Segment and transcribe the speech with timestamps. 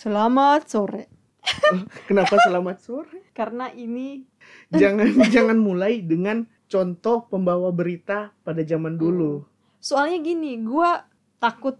[0.00, 1.12] Selamat sore.
[2.08, 3.20] Kenapa selamat sore?
[3.36, 4.24] Karena ini
[4.72, 9.44] Jangan jangan mulai dengan contoh pembawa berita pada zaman dulu.
[9.80, 11.04] soalnya gini, gua
[11.40, 11.76] takut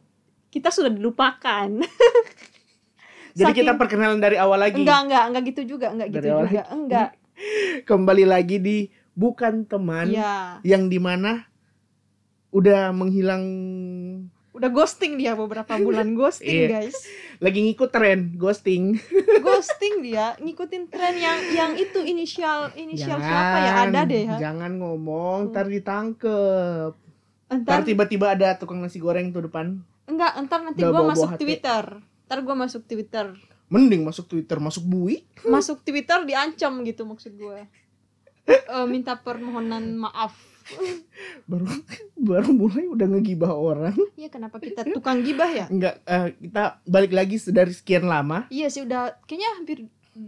[0.53, 1.69] kita sudah dilupakan.
[3.37, 4.81] Jadi Saking- kita perkenalan dari awal lagi.
[4.85, 6.63] Enggak, enggak, enggak gitu juga, enggak gitu Dari awal juga.
[6.73, 7.09] Enggak.
[7.89, 8.79] Kembali lagi di
[9.17, 10.61] bukan teman Iya.
[10.65, 11.49] yang di mana
[12.53, 13.45] udah menghilang
[14.51, 16.89] Udah ghosting dia beberapa bulan ghosting, Iya.
[16.89, 16.97] guys.
[17.41, 19.01] Lagi ngikut tren ghosting.
[19.45, 24.37] Ghosting dia ngikutin tren yang yang itu inisial inisial siapa ya ada deh ya.
[24.37, 25.51] Jangan ngomong, Hmm.
[25.51, 26.93] ntar ditangkep.
[27.51, 29.81] Ntar tiba-tiba ada tukang nasi goreng tuh depan.
[30.05, 31.43] enggak, entar nanti bawa-bawa masuk hati.
[31.43, 31.85] Twitter.
[32.27, 33.27] Ntar gua masuk Twitter.
[33.71, 35.23] Mending masuk Twitter, masuk bui.
[35.47, 37.65] Masuk Twitter diancam gitu maksud gua.
[38.51, 40.35] Eh, minta permohonan maaf.
[41.51, 41.67] Baru
[42.15, 43.97] baru mulai udah ngegibah orang.
[44.15, 45.67] Iya kenapa kita tukang gibah ya?
[45.67, 48.47] Enggak, eh, kita balik lagi dari sekian lama.
[48.49, 49.79] Iya sih udah kayaknya hampir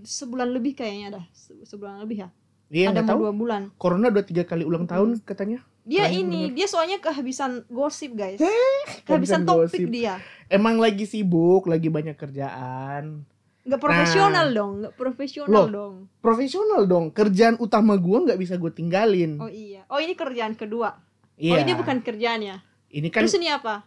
[0.02, 2.28] sebulan lebih kayaknya dah Se- sebulan lebih ya.
[2.68, 3.18] Iya, Ada mau tahu.
[3.20, 3.62] dua bulan.
[3.76, 5.60] Corona udah tiga kali ulang tahun katanya.
[5.82, 8.38] Dia ini dia soalnya kehabisan gosip guys.
[8.38, 9.88] kehabisan Kehabisan topik gosip.
[9.90, 10.14] dia.
[10.46, 13.26] Emang lagi sibuk, lagi banyak kerjaan.
[13.62, 14.54] Nggak profesional Nah.
[14.54, 15.66] dong, nggak profesional Loh.
[15.68, 15.94] dong.
[16.18, 17.04] Profesional dong.
[17.08, 19.38] Kerjaan utama gua nggak bisa gue tinggalin.
[19.38, 19.86] Oh iya.
[19.86, 20.98] Oh ini kerjaan kedua.
[21.34, 21.52] Iya.
[21.52, 22.56] Oh ini bukan kerjaan ya.
[22.88, 23.86] Ini kan Terus ini apa?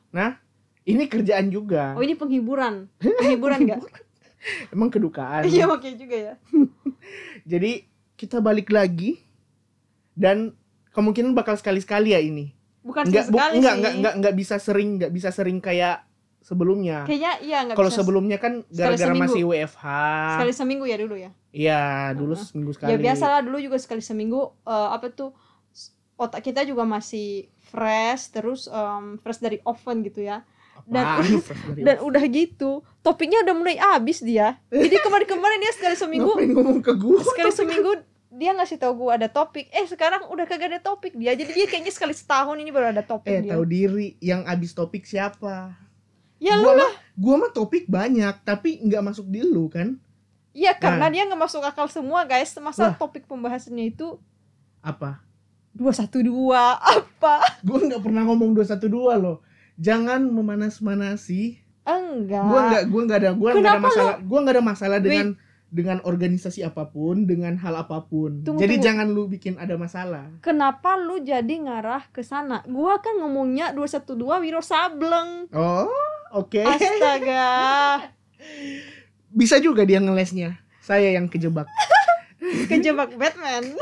[0.85, 1.91] ini kerjaan juga.
[1.93, 2.87] Oh ini penghiburan.
[2.97, 3.81] Penghiburan nggak?
[4.69, 5.43] Emang kedukaan.
[5.43, 6.33] Iya oke juga ya.
[7.51, 7.83] Jadi
[8.15, 9.19] kita balik lagi
[10.13, 10.55] dan
[10.91, 12.55] kemungkinan bakal sekali-sekali ya ini.
[12.79, 13.77] Bukan Enggak bu- sekali enggak, sih.
[13.77, 16.05] enggak enggak enggak bisa sering, enggak bisa sering kayak
[16.45, 17.03] sebelumnya.
[17.03, 19.83] Kayaknya iya nggak Kalau sebelumnya kan gara-gara masih WFH.
[20.35, 21.31] sekali seminggu ya dulu ya.
[21.49, 22.45] Iya, dulu Heeh.
[22.45, 22.89] seminggu sekali.
[22.91, 25.33] Ya biasa lah dulu juga sekali seminggu eh, apa tuh
[26.15, 30.45] otak kita juga masih fresh terus em, fresh dari oven gitu ya.
[30.85, 31.25] dan-
[31.81, 34.61] Dan udah gitu topiknya udah mulai habis dia.
[34.69, 37.19] Jadi kemarin-kemarin dia sekali seminggu ngomong ke gua?
[37.25, 37.91] sekali seminggu
[38.29, 39.71] dia ngasih tahu gua ada topik.
[39.71, 41.31] Eh sekarang udah kagak ada topik dia.
[41.31, 43.55] Jadi dia kayaknya sekali setahun ini baru ada topik Eh, dia.
[43.55, 45.73] tahu diri yang abis topik siapa?
[46.45, 49.97] Ya gua lu mah, gua mah topik banyak, tapi nggak masuk di lu kan?
[50.53, 51.11] Iya karena Nah.
[51.11, 52.53] dia nggak masuk akal semua guys.
[52.61, 52.95] Masa Lah.
[52.95, 54.21] topik pembahasannya itu
[54.79, 55.25] Apa?
[55.73, 57.41] 212 apa?
[57.65, 59.41] Gua nggak pernah ngomong 212 loh.
[59.75, 61.59] Jangan memanas-manasi.
[61.83, 62.45] Enggak.
[62.45, 64.15] Gua nggak gua nggak ada gua nggak ada masalah.
[64.21, 65.09] Gua nggak ada masalah Wait.
[65.75, 68.47] Dengan organisasi apa pun, dengan hal apa pun.
[68.47, 68.87] Tunggu, Jadi tunggu.
[68.87, 70.31] jangan lu bikin ada masalah.
[70.39, 72.63] Kenapa lu jadi ngarah ke sana?
[72.63, 75.51] Gua kan ngomongnya 212 Wiro Sableng.
[75.51, 75.91] Oh,
[76.31, 76.63] oke.
[76.63, 77.51] Astaga.
[79.39, 80.55] Bisa juga dia ngelesnya.
[80.79, 81.67] Saya yang kejebak.
[82.71, 83.75] Kejebak Batman.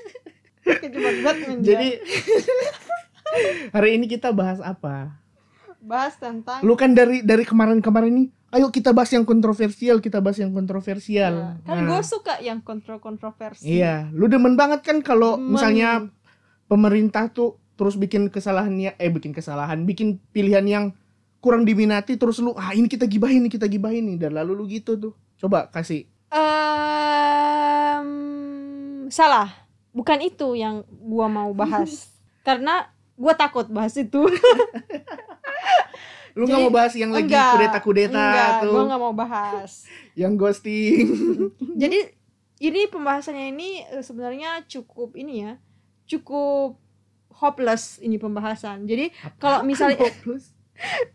[0.64, 1.60] Kejebak Batman.
[1.60, 2.00] Jadi
[3.76, 5.20] hari ini kita bahas apa?
[5.86, 10.40] bahas tentang Lu kan dari dari kemarin-kemarin nih, ayo kita bahas yang kontroversial, kita bahas
[10.40, 11.34] yang Ya, kontroversial.
[11.60, 13.68] kan Nah, gue suka yang kontrol-kontroversi.
[13.68, 16.08] Iya, lu demen banget kan kalau misalnya
[16.64, 20.84] pemerintah tuh terus bikin kesalahannya eh bikin kesalahan, bikin pilihan yang
[21.38, 24.64] kurang diminati terus lu ah ini kita gibahin nih, kita gibahin nih dan lalu lu
[24.66, 25.12] gitu tuh.
[25.36, 26.08] Coba kasih.
[27.96, 28.08] Em,
[29.08, 29.52] salah.
[29.92, 32.08] Bukan itu yang gua mau bahas.
[32.46, 34.24] Karena gua takut bahas itu.
[36.36, 39.88] Lu nggak mau bahas yang lagi kudeta-kudeta Enggak, tuh, gua nggak mau bahas.
[40.20, 41.08] yang ghosting.
[41.82, 42.12] Jadi
[42.60, 45.52] ini pembahasannya ini eh, sebenarnya cukup ini ya,
[46.04, 46.76] cukup
[47.32, 48.84] hopeless ini pembahasan.
[48.84, 50.52] Jadi kalau misalnya Hopeless.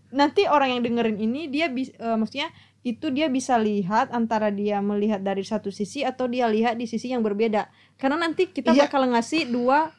[0.09, 2.49] nanti orang yang dengerin ini dia bisa maksudnya
[2.81, 7.13] itu dia bisa lihat antara dia melihat dari satu sisi atau dia lihat di sisi
[7.13, 7.69] yang berbeda.
[7.93, 8.89] Karena nanti kita Iya.
[8.89, 9.93] bakal ngasih dua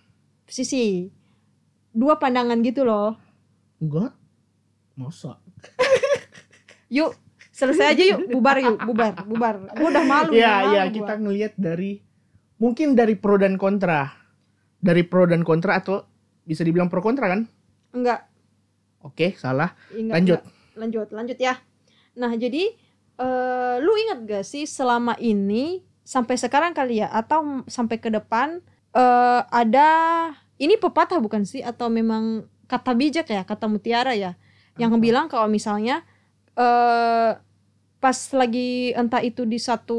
[0.50, 1.14] sisi.
[1.94, 3.14] Dua pandangan gitu loh.
[3.78, 4.18] Enggak.
[5.02, 5.42] Masa?
[6.92, 7.16] Yuk,
[7.50, 9.54] selesai aja yuk, bubar yuk, bubar, bubar.
[9.74, 10.30] Gua udah malu.
[10.36, 10.94] Iya, iya, gua.
[10.94, 11.98] kita ngelihat dari
[12.62, 14.12] mungkin dari pro dan kontra.
[14.78, 16.06] Dari pro dan kontra atau
[16.46, 17.46] bisa dibilang pro kontra kan?
[17.92, 18.32] enggak
[19.02, 19.74] Oke, salah.
[19.90, 20.40] Ingat, Lanjut.
[20.40, 20.78] ingat.
[20.78, 21.54] lanjut, lanjut ya.
[22.14, 22.70] Nah, jadi
[23.18, 28.62] eh lu ingat gak sih selama ini sampai sekarang kali ya atau sampai ke depan
[28.96, 29.88] eh ada
[30.56, 34.32] ini pepatah bukan sih atau memang kata bijak ya, kata mutiara ya
[34.74, 36.00] yang bilang kalau misalnya
[36.52, 37.30] eh
[37.96, 39.94] pas lagi entah itu di satu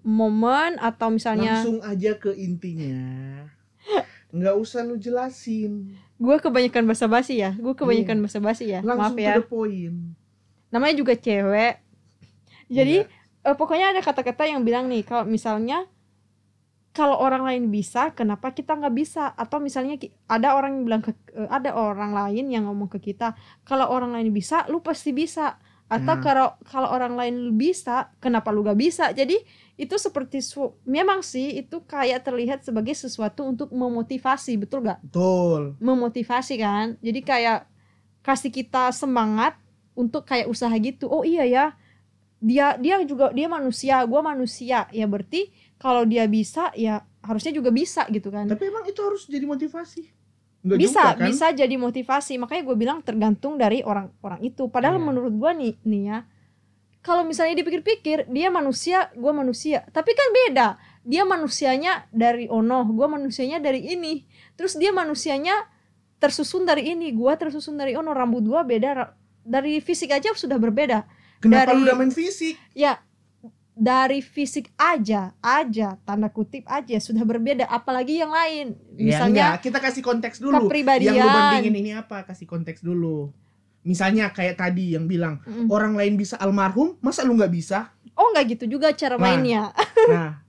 [0.00, 2.94] momen atau misalnya Langsung aja ke intinya.
[4.30, 5.98] Nggak usah lu jelasin.
[6.14, 9.34] gue kebanyakan basa-basi ya, gue kebanyakan basa-basi ya, maaf Langsung ya.
[9.34, 9.96] to the point.
[10.68, 11.80] namanya juga cewek
[12.68, 13.50] jadi Iya.
[13.50, 15.88] eh, pokoknya ada kata-kata yang bilang nih kalau misalnya
[16.90, 19.30] kalau orang lain bisa kenapa kita nggak bisa?
[19.38, 19.94] Atau misalnya
[20.26, 24.10] ada orang yang bilang ke eh, ada orang lain yang ngomong ke kita kalau orang
[24.10, 25.58] lain bisa lu pasti bisa.
[25.90, 26.22] Atau Nah.
[26.22, 29.10] kalau kalau orang lain bisa kenapa lu gak bisa?
[29.10, 29.34] Jadi
[29.74, 35.74] itu seperti su- memang sih itu kayak terlihat sebagai sesuatu untuk memotivasi betul gak betul.
[35.82, 36.94] Memotivasi kan?
[37.02, 37.66] Jadi kayak
[38.22, 39.58] kasih kita semangat
[39.98, 41.10] untuk kayak usaha gitu.
[41.10, 41.64] Oh iya ya
[42.38, 44.86] dia dia juga dia manusia gua manusia.
[44.94, 48.44] Ya berarti kalau dia bisa ya harusnya juga bisa gitu kan.
[48.44, 50.12] Tapi emang itu harus jadi motivasi?
[50.60, 51.26] Enggak bisa juga, kan?
[51.26, 52.32] bisa jadi motivasi.
[52.36, 54.68] Makanya gue bilang tergantung dari orang-orang itu.
[54.68, 55.06] Padahal Iya.
[55.08, 56.18] menurut gue nih nih ya
[57.00, 59.88] kalau misalnya dipikir-pikir dia manusia gue manusia.
[59.88, 60.68] Tapi kan beda.
[61.00, 64.28] Dia manusianya dari ono gue manusianya dari ini.
[64.52, 65.64] Terus dia manusianya
[66.20, 68.12] tersusun dari ini gue tersusun dari ono.
[68.12, 71.08] Rambut gue beda dari fisik aja sudah berbeda.
[71.40, 72.60] Kenapa dari- lu udah main fisik?
[72.76, 73.00] Ya
[73.80, 79.64] dari fisik aja aja tanda kutip aja sudah berbeda apalagi yang lain Ya, misalnya enggak,
[79.64, 83.32] kita kasih konteks dulu kepribadian yang lu bandingin ini apa kasih konteks dulu
[83.80, 85.66] misalnya kayak tadi yang bilang Mm.
[85.66, 89.22] orang lain bisa almarhum masa lu nggak bisa Oh nggak gitu juga cara Nah.
[89.22, 89.72] mainnya.
[90.06, 90.44] nah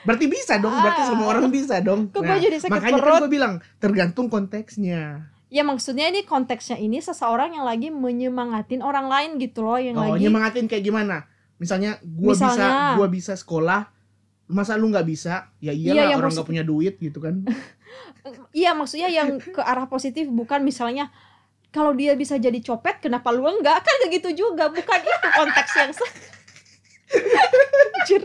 [0.00, 1.06] berarti bisa dong berarti Ah.
[1.06, 3.20] semua orang bisa dong Kok Nah, jadi sakit makanya kan perut?
[3.20, 9.30] gue bilang tergantung konteksnya Ya maksudnya ini konteksnya ini seseorang yang lagi menyemangatin orang lain
[9.36, 10.24] gitu loh yang oh lagi.
[10.24, 11.28] nyemangatin kayak gimana
[11.60, 12.66] misalnya gua bisa
[12.96, 13.92] gua bisa sekolah
[14.50, 17.44] masa lu nggak bisa ya Iya, iyalah yang orang nggak punya duit gitu kan
[18.50, 21.08] Iya maksudnya yang ke arah positif bukan misalnya
[21.70, 25.72] kalau dia bisa jadi copet kenapa lu enggak kan kayak gitu juga bukan itu konteks
[25.78, 25.90] yang
[28.00, 28.22] Anjir.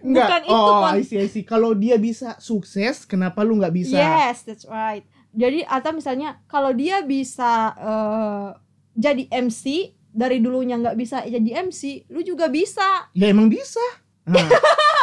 [0.00, 0.28] Enggak.
[0.28, 1.44] Bukan itu oh, kon- I see, I see.
[1.44, 3.96] Kalau dia bisa sukses, kenapa lu nggak bisa?
[3.96, 5.04] Yes, that's right.
[5.36, 8.48] Jadi atau misalnya kalau dia bisa eh,
[8.96, 13.06] jadi MC dari dulunya nggak bisa jadi MC, lu juga bisa.
[13.14, 13.78] Ya emang bisa.
[14.26, 14.42] Nah,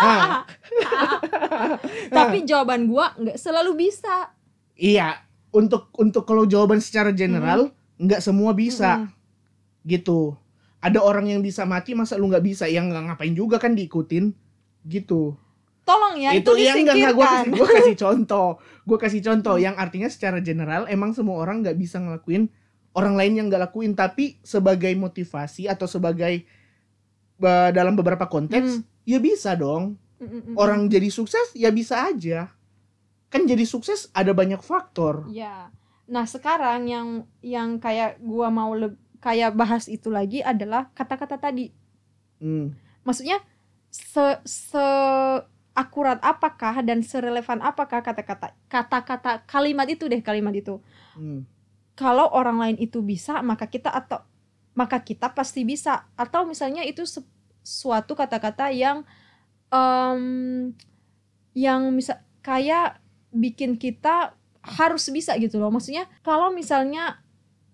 [0.04, 0.44] nah,
[2.20, 4.36] Tapi jawaban gua nggak selalu bisa.
[4.76, 5.24] iya,
[5.56, 9.88] untuk untuk kalau jawaban secara general, nggak semua bisa Mm-mm.
[9.88, 10.36] gitu.
[10.84, 12.68] Ada orang yang bisa mati, masa lu nggak bisa?
[12.68, 14.36] Yang nggak ngapain juga kan diikutin,
[14.84, 15.40] gitu.
[15.86, 17.46] Tolong ya itu, itu yang enggak gue disingkirkan.
[17.46, 18.48] kasih gua kasih contoh
[18.90, 22.50] gue kasih contoh yang artinya secara general emang semua orang nggak bisa ngelakuin
[22.96, 26.48] orang lain yang nggak lakuin tapi sebagai motivasi atau sebagai
[27.38, 28.88] eh, dalam beberapa konteks Hmm.
[29.04, 32.48] ya bisa dong Mm, mm, mm, orang jadi sukses ya bisa aja
[33.28, 35.76] kan jadi sukses ada banyak faktor Ya.
[36.06, 37.08] Nah, sekarang yang
[37.42, 41.74] yang kayak gua mau le- kayak bahas itu lagi adalah kata-kata tadi.
[42.38, 42.78] Hmm.
[43.02, 43.42] Maksudnya
[43.90, 44.86] se se
[45.76, 50.80] akurat apakah dan serelevan apakah kata-kata kata-kata kalimat itu deh kalimat itu.
[51.18, 51.44] Hmm.
[51.96, 54.20] Kalau orang lain itu bisa, maka kita atau
[54.76, 56.12] maka kita pasti bisa.
[56.20, 57.24] Atau misalnya itu se-
[57.64, 59.08] suatu kata-kata yang
[59.72, 60.76] em,
[61.56, 63.00] yang misal kayak
[63.32, 65.72] bikin kita harus bisa gitu loh.
[65.72, 67.24] Maksudnya kalau misalnya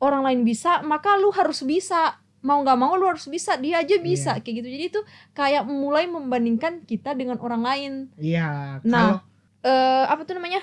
[0.02, 2.22] orang lain bisa, maka lu harus bisa.
[2.42, 4.68] Mau nggak mau lu harus bisa, dia aja bisa kayak gitu.
[4.70, 5.02] Jadi itu
[5.38, 7.92] kayak mulai membandingkan kita dengan orang lain.
[8.18, 9.22] iya Nah, kalau
[9.62, 10.62] eh apa tuh namanya?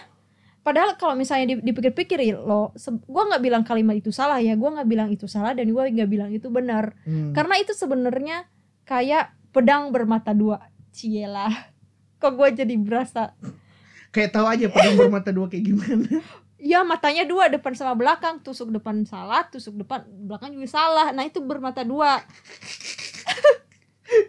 [0.69, 2.77] Padahal kalau misalnya di- dipikir-pikir ya, lo,
[3.09, 6.11] gua nggak bilang kalimat itu salah ya, gua nggak bilang itu salah dan gua nggak
[6.13, 6.93] bilang itu benar.
[7.09, 7.33] hmm.
[7.33, 8.45] Karena itu sebenarnya
[8.85, 10.61] kayak pedang bermata dua,
[10.93, 11.73] cielah.
[12.21, 13.33] Kok gua jadi berasa?
[14.13, 16.09] kayak tahu aja pedang bermata dua kayak gimana
[16.59, 21.17] Ya matanya dua depan sama belakang, tusuk depan salah, tusuk depan belakang juga salah.
[21.17, 22.21] Nah itu bermata dua.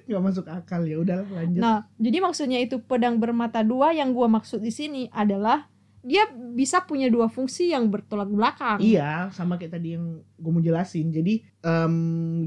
[0.08, 4.28] nggak masuk akal ya udah lanjut Nah jadi maksudnya itu pedang bermata dua yang gua
[4.28, 5.68] maksud di sini adalah
[6.00, 8.80] dia bisa punya dua fungsi yang bertolak belakang.
[8.80, 11.10] Iya, sama kayak tadi yang gue mau jelasin.
[11.10, 11.96] Jadi em,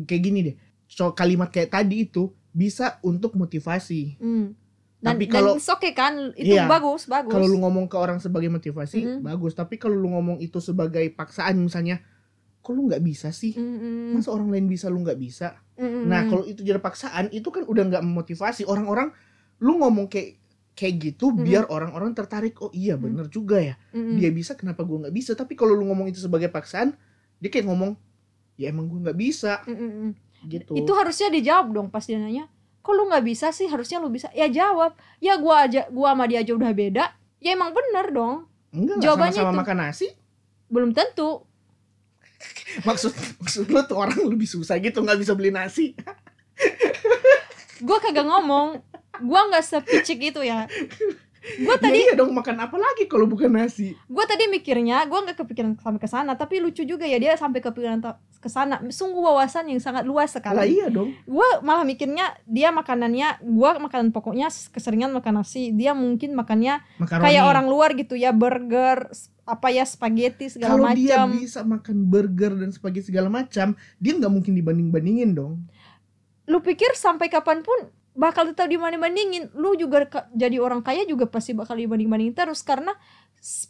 [0.02, 0.56] kayak gini deh.
[0.86, 4.16] So kalimat kayak tadi itu bisa untuk motivasi.
[4.16, 4.56] Hmm.
[5.02, 6.70] Dan, Tapi kalau- it's okay kan itu Iya.
[6.70, 7.34] bagus bagus.
[7.34, 9.20] Kalau lu ngomong ke orang sebagai motivasi, Mm-mm.
[9.20, 9.50] bagus.
[9.52, 11.98] Tapi kalau lu ngomong itu sebagai paksaan misalnya,
[12.62, 13.50] kok lu nggak bisa sih?
[13.52, 14.14] Mm-mm.
[14.14, 15.58] Masa orang lain bisa lu nggak bisa?
[15.74, 16.06] Mm-mm.
[16.06, 19.10] Nah kalau itu jadi paksaan, itu kan udah nggak memotivasi orang-orang.
[19.58, 20.38] Lu ngomong kayak
[20.72, 21.44] kayak gitu Mm-mm.
[21.44, 22.56] biar orang-orang tertarik.
[22.60, 23.74] Oh iya bener juga ya.
[23.92, 24.16] Mm-mm.
[24.16, 25.32] Dia bisa, kenapa gua nggak bisa?
[25.36, 26.96] Tapi kalau lu ngomong itu sebagai paksaan,
[27.38, 27.92] dia kayak ngomong,
[28.56, 30.12] ya emang gua nggak bisa Mm-mm.
[30.46, 30.76] gitu.
[30.76, 32.46] itu harusnya dijawab dong pas dia nanya
[32.78, 36.26] kok lu nggak bisa sih harusnya lu bisa ya jawab ya gua aja gua sama
[36.26, 37.04] dia aja udah beda
[37.38, 38.36] ya emang bener dong
[38.70, 39.60] Enggak Jawabannya sama-sama itu.
[39.64, 40.08] makan nasi.
[40.68, 41.46] belum tentu
[42.88, 45.94] Maksud maksud lu tuh orang lebih susah gitu nggak bisa beli nasi.
[47.82, 48.78] gua kagak ngomong
[49.18, 50.64] gua nggak sepicik itu ya
[51.66, 53.98] gua Tadi tadi iya dong makan apa lagi kalau bukan nasi?
[54.06, 57.58] gua tadi mikirnya gua nggak kepikiran sampai ke sana tapi lucu juga ya dia sampai
[57.58, 57.98] kepikiran
[58.38, 61.14] ke sana sungguh wawasan yang sangat luas Lah sekali iya dong.
[61.14, 67.22] gue malah mikirnya dia makanannya gue makanan pokoknya keseringan makan nasi dia mungkin makannya Makaroni.
[67.22, 69.06] kayak orang luar gitu ya burger
[69.46, 74.12] apa ya spaghetti segala Kalau dia macam bisa makan burger dan spaghetti segala macam, dia
[74.14, 75.62] nggak mungkin dibanding-bandingin dong.
[76.46, 80.04] lu pikir sampai kapan pun bakal tetap dibanding-bandingin lu juga
[80.36, 82.92] jadi orang kaya juga pasti bakal dibanding-bandingin terus karena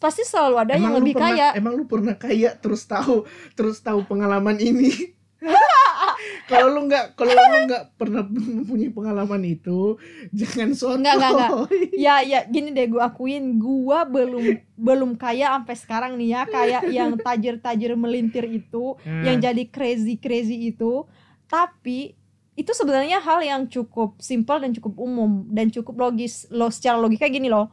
[0.02, 3.24] pasti selalu ada yang lu lebih pernah, kaya Emang lu pernah kaya terus tahu
[3.56, 5.16] terus tahu pengalaman ini?
[6.50, 9.96] kalau lu nggak kalau lu nggak pernah mempunyai pengalaman itu,
[10.30, 11.02] jangan sotoy.
[11.02, 11.50] Nggak, nggak, nggak.
[12.04, 16.82] ya ya gini deh gue akuin gua belum belum kaya sampai sekarang nih ya kayak
[16.92, 21.06] yang tajir-tajir melintir itu Nah, yang jadi crazy crazy itu
[21.48, 22.14] tapi
[22.54, 27.24] itu sebenarnya hal yang cukup simpel dan cukup umum dan cukup logis lo secara logika
[27.26, 27.72] gini loh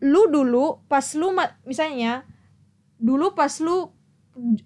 [0.00, 1.30] lu dulu pas lu
[1.62, 2.26] misalnya
[2.96, 3.94] dulu pas lu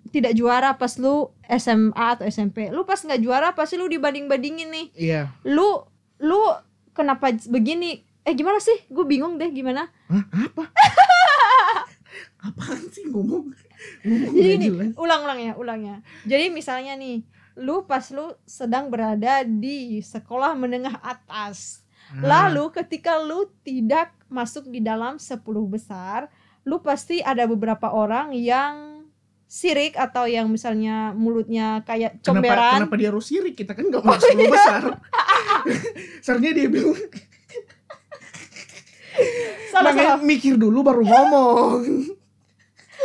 [0.08, 4.68] tidak juara pas lu SMA atau SMP lu pas nggak juara pasti lu dibanding bandingin
[4.68, 5.22] nih Iya.
[5.44, 5.84] lu
[6.18, 6.40] lu
[6.90, 10.72] kenapa begini eh gimana sih gue bingung deh gimana Hah, apa?
[12.40, 13.50] Apaan sih ngomong?
[14.00, 14.94] Ngomong Jadi gini, jelas.
[14.94, 15.96] ulang-ulang ya, ulangnya.
[16.24, 17.22] Jadi misalnya nih,
[17.58, 21.82] lu pas lu sedang berada di sekolah menengah atas.
[22.08, 26.30] Ah, Lalu ketika lu tidak masuk di dalam 10 besar,
[26.64, 29.02] lu pasti ada beberapa orang yang
[29.44, 32.74] sirik atau yang misalnya mulutnya kayak kenapa, comberan.
[32.84, 33.54] kenapa dia harus sirik?
[33.56, 34.82] Kita kan nggak masuk sepuluh besar.
[36.24, 36.96] Seharusnya dia bilang
[39.68, 40.24] Salah, Makanya salah.
[40.24, 41.80] mikir dulu baru ngomong.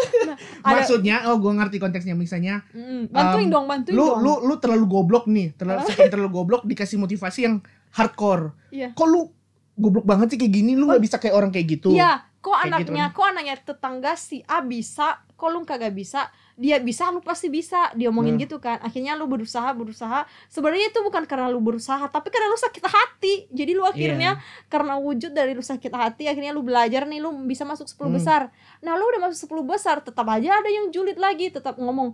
[0.63, 4.19] Ada- Maksudnya, oh gue ngerti konteksnya misalnya, Mm, bantuin um, dong, bantuin lu dong.
[4.19, 7.55] lu lu terlalu goblok nih, terlalu terlalu goblok dikasih motivasi yang
[7.91, 8.51] hardcore.
[8.69, 8.91] Iya.
[8.91, 9.29] Kok lu
[9.73, 10.71] goblok banget sih kayak gini?
[10.73, 11.91] Lu nggak bisa kayak orang kayak gitu.
[11.91, 16.29] Iya, kok Kayak gitu anaknya, kok anaknya tetangga si A bisa, kok lu kagak bisa?
[16.53, 17.89] Dia bisa, lu pasti bisa.
[17.93, 18.43] Diomongin Hmm.
[18.45, 18.77] gitu kan.
[18.79, 20.23] Akhirnya lu berusaha, berusaha.
[20.47, 23.33] Sebenarnya itu bukan karena lu berusaha, tapi karena lu sakit hati.
[23.49, 24.37] Jadi lu akhirnya
[24.69, 28.17] karena wujud dari lu sakit hati, akhirnya lu belajar nih lu bisa masuk 10 Hmm.
[28.17, 28.41] besar.
[28.79, 32.13] Nah, lu udah masuk 10 besar, tetap aja ada yang julid lagi, tetap ngomong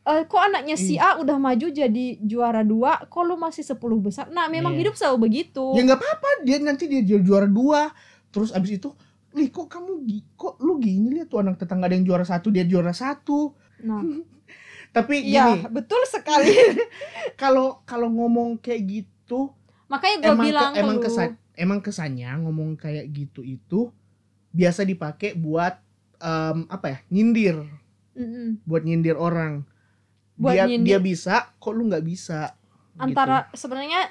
[0.00, 4.32] "Eh, kok anaknya si A udah maju jadi juara dua, kok lu masih 10 besar?
[4.32, 4.80] Nah, memang Iya.
[4.80, 5.76] hidup selalu begitu.
[5.76, 7.92] Ya nggak apa-apa, dia nanti dia ju- juara dua.
[8.32, 8.88] Terus abis itu,
[9.30, 10.02] Lih kok kamu
[10.34, 13.54] kok lu gini lihat tuh anak tetangga ada yang juara satu dia juara satu.
[13.82, 14.02] Nah,
[14.96, 16.50] Tapi iya, gini, betul sekali.
[17.40, 19.54] kalau kalau ngomong kayak gitu
[19.86, 23.90] Makanya gue bilang ke- emang lu, kesan emang kesannya ngomong kayak gitu itu
[24.50, 25.78] biasa dipakai buat
[26.16, 27.62] em, apa ya nyindir
[28.14, 28.62] Mm-mm.
[28.62, 29.62] buat nyindir orang
[30.34, 30.86] Buat dia nyindir.
[30.86, 33.02] dia bisa kok lu nggak bisa gitu.
[33.02, 34.10] antara sebenarnya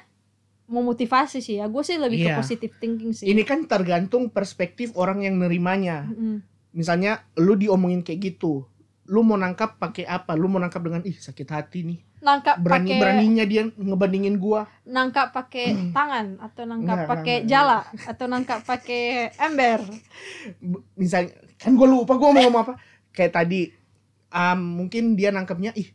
[0.70, 1.66] mau motivasi sih ya.
[1.66, 2.38] Gue sih lebih Iya.
[2.38, 3.26] ke positive thinking sih.
[3.26, 6.06] Ini kan tergantung perspektif orang yang nerimanya.
[6.06, 6.46] Mm-mm.
[6.70, 8.62] misalnya lu diomongin kayak gitu
[9.10, 10.38] lu mau nangkap pakai apa?
[10.38, 11.98] Lu mau nangkap dengan ih sakit hati nih.
[12.22, 14.70] Nangkap berani pakai beraninya dia ngebandingin gua.
[14.86, 19.82] Nangkap pakai tangan atau nangkap pakai jala atau nangkap pakai ember?
[20.94, 22.74] Misalnya kan gua lupa gua mau ngomong apa.
[23.10, 23.74] Kayak tadi
[24.30, 25.90] um, mungkin dia nangkapnya ih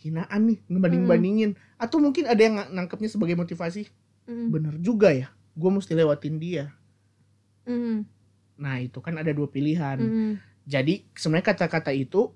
[0.00, 3.88] hinaan nih ngebanding bandingin atau mungkin ada yang nangkapnya sebagai motivasi?
[4.28, 4.46] Mm.
[4.52, 6.70] bener juga ya gua mesti lewatin dia.
[7.64, 8.04] Mm.
[8.60, 9.96] nah itu kan ada dua pilihan.
[9.96, 10.32] Mm.
[10.68, 12.30] Jadi sebenarnya kata-kata itu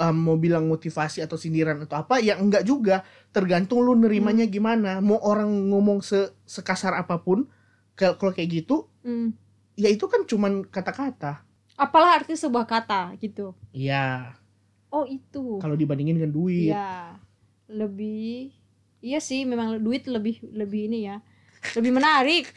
[0.00, 3.04] um, mau bilang motivasi atau sindiran atau apa ya enggak juga.
[3.30, 4.54] Tergantung lu nerimanya Hmm.
[4.56, 4.92] gimana.
[5.04, 7.46] Mau orang ngomong se sekasar apa pun
[7.94, 9.36] kalau kayak gitu Mm.
[9.76, 11.44] ya itu kan cuman kata-kata.
[11.76, 13.52] Apalah arti sebuah kata gitu.
[13.76, 14.32] Iya.
[14.88, 15.60] Oh itu.
[15.60, 16.72] Kalau dibandingin dengan duit.
[16.72, 17.20] Ya
[17.66, 18.54] lebih
[19.06, 21.22] iya sih memang duit lebih lebih ini ya.
[21.72, 22.50] Lebih menarik.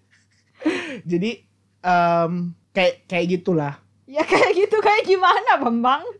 [1.10, 1.30] Jadi
[1.80, 2.32] um,
[2.72, 3.74] kayak kayak gitulah.
[4.06, 4.78] Ya kayak gitu.
[4.78, 6.02] Kayak gimana bambang?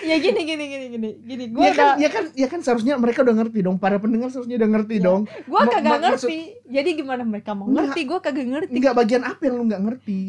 [0.00, 1.10] Ya gini gini gini gini.
[1.20, 3.76] Gini gue ya kan udah ya kan ya kan seharusnya mereka udah ngerti dong.
[3.76, 5.04] Para pendengar seharusnya udah ngerti Ya.
[5.04, 5.20] dong.
[5.26, 6.38] gue kagak ma- maksud- ngerti.
[6.66, 8.00] Jadi gimana mereka mau ngerti?
[8.02, 8.72] Gue kagak ngerti.
[8.72, 10.20] Nggak bagian apa yang lu nggak ngerti?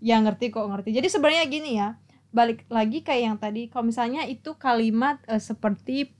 [0.00, 0.90] Ya ngerti kok ngerti.
[0.90, 1.88] Jadi sebenarnya gini ya.
[2.30, 3.68] Balik lagi kayak yang tadi.
[3.68, 6.16] Kalau misalnya itu kalimat eh, seperti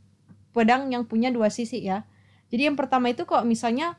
[0.51, 2.05] pedang yang punya dua sisi ya.
[2.51, 3.95] Jadi yang pertama itu kok misalnya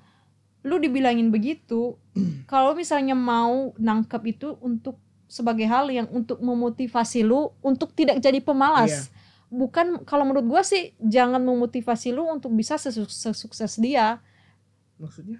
[0.61, 1.97] lu dibilangin begitu
[2.51, 4.99] kalau misalnya mau nangkep itu untuk
[5.31, 9.07] sebagai hal yang untuk memotivasi lu untuk tidak jadi pemalas.
[9.51, 14.19] Bukan kalau menurut gua sih jangan memotivasi lu untuk bisa sesu- sesukses dia.
[14.99, 15.39] Maksudnya?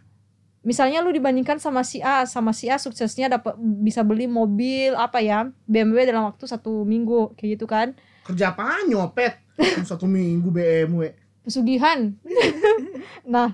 [0.62, 5.18] Misalnya lu dibandingkan sama si A sama si A suksesnya dapat bisa beli mobil apa
[5.18, 7.98] ya BMW dalam waktu satu minggu kayak gitu kan.
[8.24, 8.86] Kerja apa?
[8.88, 9.42] Nyopet
[9.84, 12.14] satu minggu BMW pesugihan.
[13.26, 13.54] Nah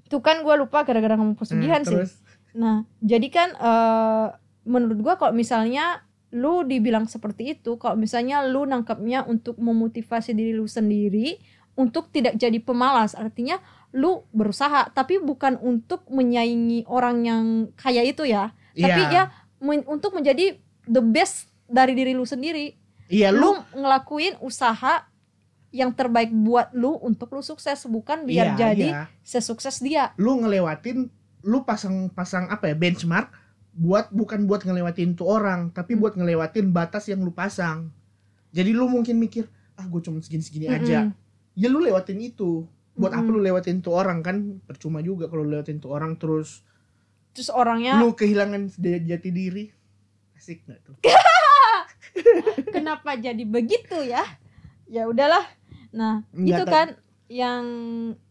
[0.00, 1.94] itu kan gue lupa gara-gara ngomong pesugihan Nah, sih.
[1.94, 2.12] terus?
[2.52, 4.26] Nah jadi kan eh,
[4.64, 10.52] menurut gua kalau misalnya lu dibilang seperti itu kalau misalnya lu nangkapnya untuk memotivasi diri
[10.52, 11.38] lu sendiri
[11.74, 18.22] untuk tidak jadi pemalas artinya lu berusaha tapi bukan untuk menyaingi orang yang kaya itu
[18.22, 18.52] ya.
[18.72, 19.10] Tapi Iya.
[19.10, 19.24] ya
[19.58, 20.54] men- untuk menjadi
[20.84, 25.06] the best dari diri lu sendiri iya lu, lu ngelakuin usaha
[25.74, 29.02] yang terbaik buat lu untuk lu sukses bukan biar iya, jadi iya.
[29.20, 30.16] sesukses dia.
[30.16, 31.12] Lu ngelewatin
[31.46, 33.30] lu pasang pasang apa ya benchmark
[33.76, 36.00] buat bukan buat ngelewatin tuh orang tapi Hmm.
[36.00, 37.92] buat ngelewatin batas yang lu pasang.
[38.56, 39.46] Jadi lu mungkin mikir
[39.76, 41.12] ah gue cuma segini segini aja.
[41.52, 42.64] Ya lu lewatin itu.
[42.96, 43.36] Buat apa Mm-mm.
[43.36, 44.56] lu lewatin tuh orang kan?
[44.64, 46.64] Percuma juga kalau lu lewatin tuh orang terus
[47.36, 49.68] terus orangnya lu kehilangan jati diri.
[50.32, 50.96] Asik nggak tuh
[52.74, 54.22] kenapa jadi begitu ya?
[54.86, 55.44] Ya udahlah.
[55.90, 56.86] Nah Nggak itu kan
[57.26, 57.64] yang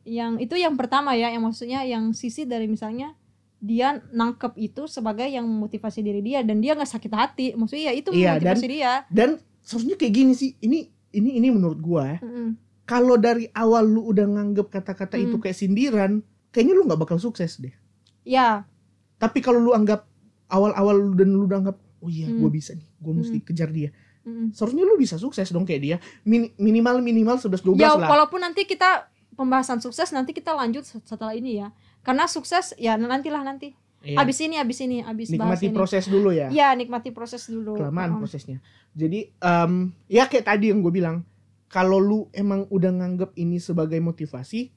[0.04, 3.12] yang itu yang pertama ya yang maksudnya yang sisi dari misalnya
[3.60, 7.46] dia nangkep itu sebagai yang memotivasi diri dia dan dia nggak sakit hati.
[7.54, 8.94] Maksudnya ya itu Iya, memotivasi dia.
[9.10, 10.54] dan seharusnya kayak gini sih.
[10.58, 10.80] Ini
[11.14, 12.20] ini ini menurut gua ya.
[12.22, 12.50] Mm-mm.
[12.86, 15.42] kalau dari awal lu udah nganggep kata-kata itu Hmm.
[15.42, 16.12] kayak sindiran
[16.54, 17.74] kayaknya lu nggak bakal sukses deh.
[18.22, 18.70] Ya.
[19.18, 20.06] Tapi kalau lu anggap
[20.46, 22.38] awal-awal lu dan lu udah anggap oh iya Hmm.
[22.38, 23.90] gue bisa nih gue mesti kejar dia.
[24.22, 24.50] Mm-mm.
[24.52, 25.98] seharusnya lu bisa sukses dong kayak dia.
[26.22, 28.06] Mini- minimal minimal 11 12 ya lah.
[28.08, 31.70] walaupun nanti kita pembahasan sukses nanti kita lanjut setelah ini ya.
[32.00, 33.74] Karena sukses ya nantilah nanti.
[34.02, 34.22] Iya.
[34.22, 35.74] abis ini abis ini abis bahas nikmati ini.
[35.74, 36.50] proses dulu ya.
[36.50, 37.74] Ya nikmati proses dulu.
[37.76, 38.22] Kelamaan Mm-mm.
[38.22, 38.62] prosesnya.
[38.94, 39.74] Jadi em,
[40.06, 41.26] ya kayak tadi yang gue bilang
[41.68, 44.70] kalau lu emang udah nganggep ini sebagai motivasi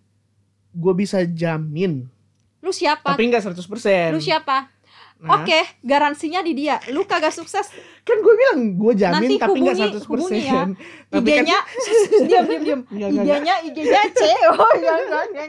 [0.71, 2.05] gue bisa jamin.
[2.59, 3.05] Lu siapa?
[3.07, 4.69] Tapi nggak 100% lu siapa
[5.19, 6.79] Nah, Oke, garansinya di dia.
[6.89, 7.67] Lu kagak sukses,
[8.07, 10.63] kan gue bilang gue jamin Nanti tapi hubungi- 100% hubungi ya.
[11.13, 11.59] tapi kan IG-nya
[12.31, 12.81] diam diam diam.
[12.87, 14.23] Enggak, IG-nya IG-nya C.
[14.55, 14.97] Oh, enggak.
[15.03, 15.49] enggak.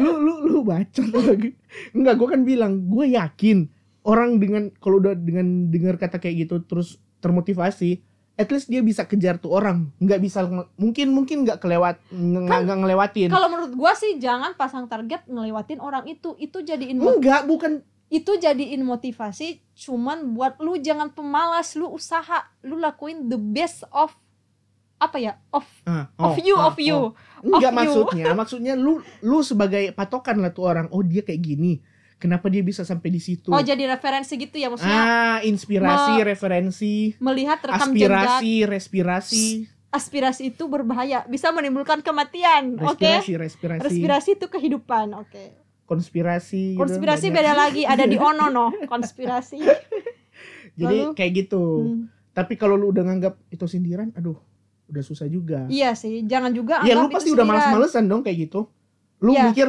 [0.00, 1.52] lu lu lu baca lagi
[1.92, 3.68] enggak gue kan bilang gue yakin
[4.02, 8.00] orang dengan kalau udah dengan dengar kata kayak gitu terus termotivasi
[8.34, 12.78] at least dia bisa kejar tuh orang nggak bisa mungkin mungkin nggak kelewat Kan nggak
[12.80, 16.32] ngelewatin Kalau menurut gua sih jangan pasang target ngelewatin orang itu.
[16.36, 22.76] Itu jadiin enggak bukan itu jadiin motivasi cuman buat lu jangan pemalas, lu usaha, lu
[22.76, 24.12] lakuin the best of
[25.00, 25.40] apa ya?
[25.48, 25.64] Of
[26.20, 26.94] of oh, you ah, of you.
[26.94, 27.10] oh.
[27.40, 27.80] enggak Of you.
[27.80, 31.80] maksudnya maksudnya lu lu sebagai patokan lah tuh orang oh dia kayak gini
[32.20, 36.26] kenapa dia bisa sampai di situ Oh, jadi referensi gitu ya maksudnya ah inspirasi Me-
[36.28, 39.44] referensi melihat rekam jejak aspirasi respirasi
[39.92, 42.80] aspirasi itu berbahaya, bisa menimbulkan kematian.
[42.80, 43.04] Oke.
[43.04, 45.61] respirasi respirasi Respirasi itu kehidupan, oke.
[45.84, 47.36] Konspirasi gitu, Konspirasi banyak.
[47.36, 49.60] beda lagi, ada di ono no, konspirasi.
[50.74, 51.14] jadi Lalu?
[51.14, 54.40] kayak gitu Hmm, tapi kalau lu udah nganggap itu sindiran aduh
[54.86, 58.68] udah susah juga Iya sih, jangan juga ya lu pasti udah males-malesan dong kayak gitu
[59.18, 59.48] lu Iya.
[59.48, 59.68] mikir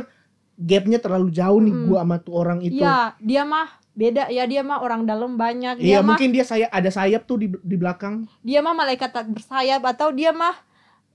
[0.55, 1.87] gapnya terlalu jauh nih Mm-mm.
[1.87, 5.77] gua sama tuh orang itu Iya, dia mah beda ya, dia mah orang dalam banyak,
[5.77, 9.11] dia Iya mah mungkin dia saya ada sayap tuh di di belakang dia mah malaikat
[9.11, 10.55] tak bersayap atau dia mah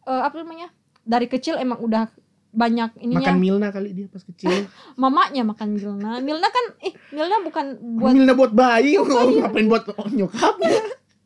[0.05, 0.69] eh, apa namanya?
[1.01, 2.07] Dari kecil emang udah
[2.49, 3.21] banyak ininya.
[3.23, 4.67] makan Milna kali dia pas kecil
[5.01, 6.19] Mamanya makan Milna.
[6.19, 9.45] Milna kan eh Milna bukan buat Milna buat bayi Oh, iya.
[9.45, 9.85] ngapain buat
[10.17, 10.81] nyokapnya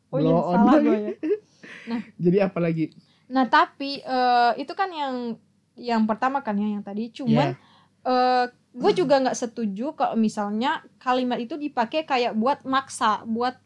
[0.07, 1.11] Oh iya, blow on salah gue ya.
[2.15, 2.91] jadi apa lagi
[3.25, 5.15] Nah, tapi eh, itu kan yang
[5.73, 7.57] yang pertama kan ya yang tadi cuman Ya.
[8.03, 13.57] eh gue juga nggak setuju kalau misalnya kalimat itu dipakai kayak buat maksa, buat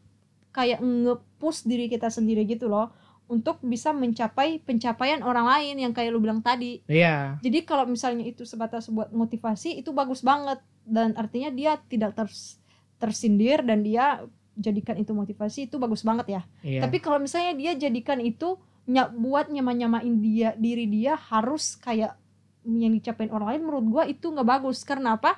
[0.50, 2.92] kayak nge-push diri kita sendiri gitu loh
[3.28, 6.80] untuk bisa mencapai pencapaian orang lain yang kayak lu bilang tadi.
[6.88, 12.16] Iya Jadi kalau misalnya itu sebatas buat motivasi itu bagus banget dan artinya dia tidak
[12.16, 12.56] ters-
[12.96, 14.24] tersindir dan dia
[14.58, 16.42] jadikan itu motivasi itu bagus banget ya.
[16.64, 22.16] iya Tapi kalau misalnya dia jadikan itu ny- buat nyama-nyamain dia diri dia harus kayak
[22.64, 25.36] yang dicapain orang lain menurut gua itu nggak bagus karena apa?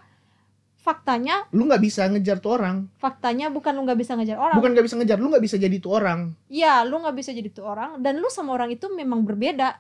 [0.81, 4.57] Faktanya, lu nggak bisa ngejar tuh orang faktanya bukan lu nggak bisa ngejar orang.
[4.57, 7.49] bukan nggak bisa ngejar lu nggak bisa jadi tuh orang Iya, lu nggak bisa jadi
[7.53, 9.77] tuh orang dan lu sama orang itu memang berbeda.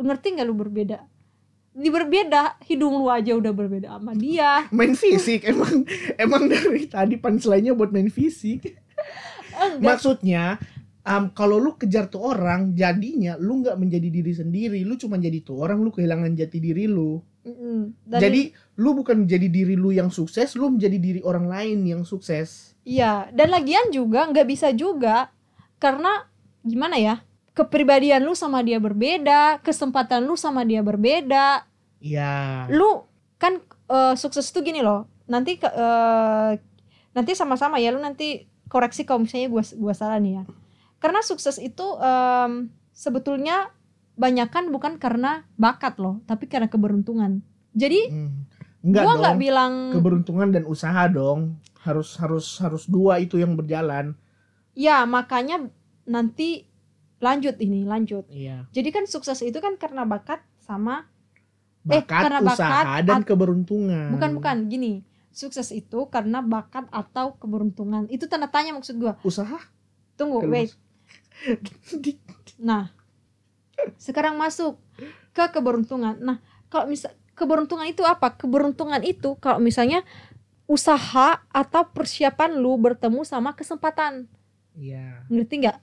[0.00, 1.04] Ngerti nggak lu berbeda?
[1.70, 4.64] Di berbeda, hidung lu aja udah berbeda sama dia.
[4.76, 5.84] main fisik emang
[6.16, 8.80] emang dari tadi punchline-nya buat main fisik
[9.80, 10.56] maksudnya
[11.04, 15.40] um, kalau lu kejar tuh orang jadinya lu nggak menjadi diri sendiri lu cuma jadi
[15.44, 20.12] tuh orang lu kehilangan jati diri lu Dan- jadi lu bukan menjadi diri lu yang
[20.12, 25.28] sukses lu menjadi diri orang lain yang sukses Iya, dan lagian juga nggak bisa juga
[25.76, 26.24] karena
[26.64, 27.20] gimana ya?
[27.52, 31.68] Kepribadian lu sama dia berbeda, kesempatan lu sama dia berbeda.
[32.00, 33.04] ya Lu
[33.36, 35.04] kan eh, sukses tuh gini loh.
[35.28, 36.52] Nanti eh,
[37.12, 40.44] nanti sama-sama ya lu nanti koreksi kalau misalnya gua gua salah nih ya.
[40.96, 43.72] Karena sukses itu em, sebetulnya
[44.14, 47.40] banyakan bukan karena bakat loh, tapi karena keberuntungan.
[47.72, 48.30] Jadi hmm.
[48.82, 54.12] enggak gua nggak bilang keberuntungan dan usaha dong harus harus harus dua itu yang berjalan
[54.72, 55.68] ya makanya
[56.04, 56.64] nanti
[57.20, 58.24] lanjut ini lanjut.
[58.28, 61.04] iya Jadi kan sukses itu kan karena bakat sama
[61.88, 65.00] Eh, bakat karena usaha bakat dan at- keberuntungan bukan bukan gini.
[65.30, 69.56] sukses itu karena bakat atau keberuntungan itu tanda tanya maksud gua Usaha?
[70.16, 70.72] tunggu Kalau wait
[72.60, 72.92] nah
[73.96, 74.78] sekarang masuk
[75.32, 76.18] ke keberuntungan.
[76.20, 76.38] Nah
[76.68, 78.34] kalau misal keberuntungan itu apa?
[78.36, 80.04] Keberuntungan itu kalau misalnya
[80.70, 84.30] usaha atau persiapan lu bertemu sama kesempatan.
[84.78, 85.26] Iya.
[85.26, 85.78] ngerti nggak?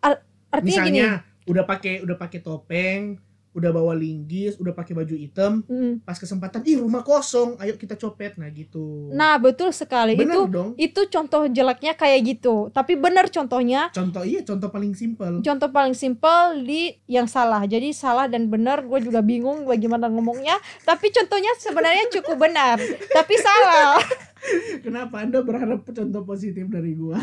[0.00, 0.98] Ar- artinya gini.
[1.04, 1.10] Misalnya
[1.44, 6.00] udah pakai udah pakai topeng, udah bawa linggis, udah pakai baju hitam, Mm.
[6.00, 8.34] pas kesempatan ih rumah kosong, ayo kita copet.
[8.34, 9.10] Nah gitu.
[9.10, 10.70] nah betul sekali Bener itu dong.
[10.76, 15.40] itu contoh jeleknya kayak gitu tapi benar contohnya Contoh iya contoh paling simpel.
[15.40, 20.54] contoh paling simpel di yang salah jadi salah dan benar gue juga bingung bagaimana ngomongnya
[20.80, 22.76] tapi contohnya sebenarnya cukup benar
[23.08, 23.98] tapi salah
[24.80, 27.20] Kenapa Anda berharap contoh positif dari gua?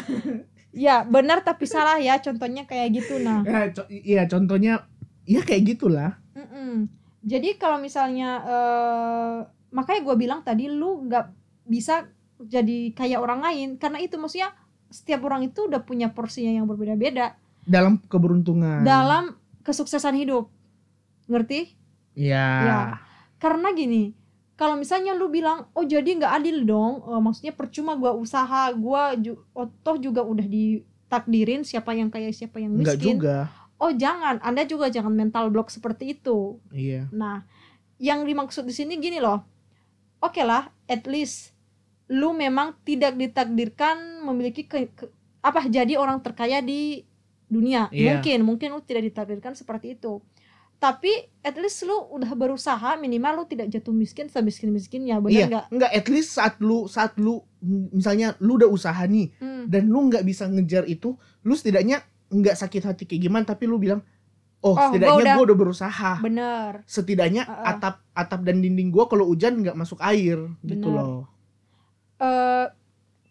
[0.70, 4.86] ya benar tapi salah ya contohnya kayak gitu nah Ya, co- iya contohnya
[5.28, 6.16] ya kayak gitulah.
[6.32, 6.88] Mm-mm.
[7.20, 9.38] jadi kalau misalnya eh,
[9.70, 11.26] makanya gue bilang tadi lu nggak
[11.66, 12.08] bisa
[12.40, 14.54] jadi kayak orang lain karena itu maksudnya
[14.88, 18.82] setiap orang itu udah punya porsinya yang berbeda-beda Dalam keberuntungan.
[18.82, 20.48] dalam kesuksesan hidup
[21.26, 21.76] ngerti
[22.16, 22.48] Iya.
[22.63, 22.80] Ya.
[23.36, 24.16] karena gini
[24.56, 29.12] kalau misalnya lu bilang oh jadi nggak adil dong eh, maksudnya percuma gua usaha gua
[29.13, 33.52] ju- oh, toh juga udah ditakdirin siapa yang kaya siapa yang Enggak miskin juga.
[33.78, 34.38] Oh jangan.
[34.40, 36.58] Anda juga jangan mental block seperti itu.
[36.70, 37.08] Iya.
[37.10, 37.46] nah
[37.98, 39.42] yang dimaksud di sini gini loh.
[40.18, 41.54] Oke lah at least
[42.08, 47.04] lu memang tidak ditakdirkan memiliki ke, ke- apa jadi orang terkaya di
[47.46, 47.88] dunia.
[47.90, 48.18] Iya.
[48.18, 50.20] mungkin mungkin lu tidak ditakdirkan seperti itu.
[50.78, 51.10] Tapi
[51.42, 55.66] at least lu udah berusaha minimal lu tidak jatuh miskin semiskin miskinnya benar Iya, nggak?
[55.70, 57.42] Enggak at least saat lu saat lu
[57.92, 62.56] misalnya lu udah usaha nih Hmm, dan lu nggak bisa ngejar itu, lu setidaknya nggak
[62.56, 64.04] sakit hati kayak gimana tapi lu bilang
[64.60, 66.12] oh, Oh, setidaknya udah- gua udah berusaha.
[66.20, 67.70] bener Setidaknya Uh-uh.
[67.70, 70.98] atap atap dan dinding gua kalau hujan nggak masuk air gitu Bener.
[70.98, 71.24] loh.
[72.18, 72.66] Eh,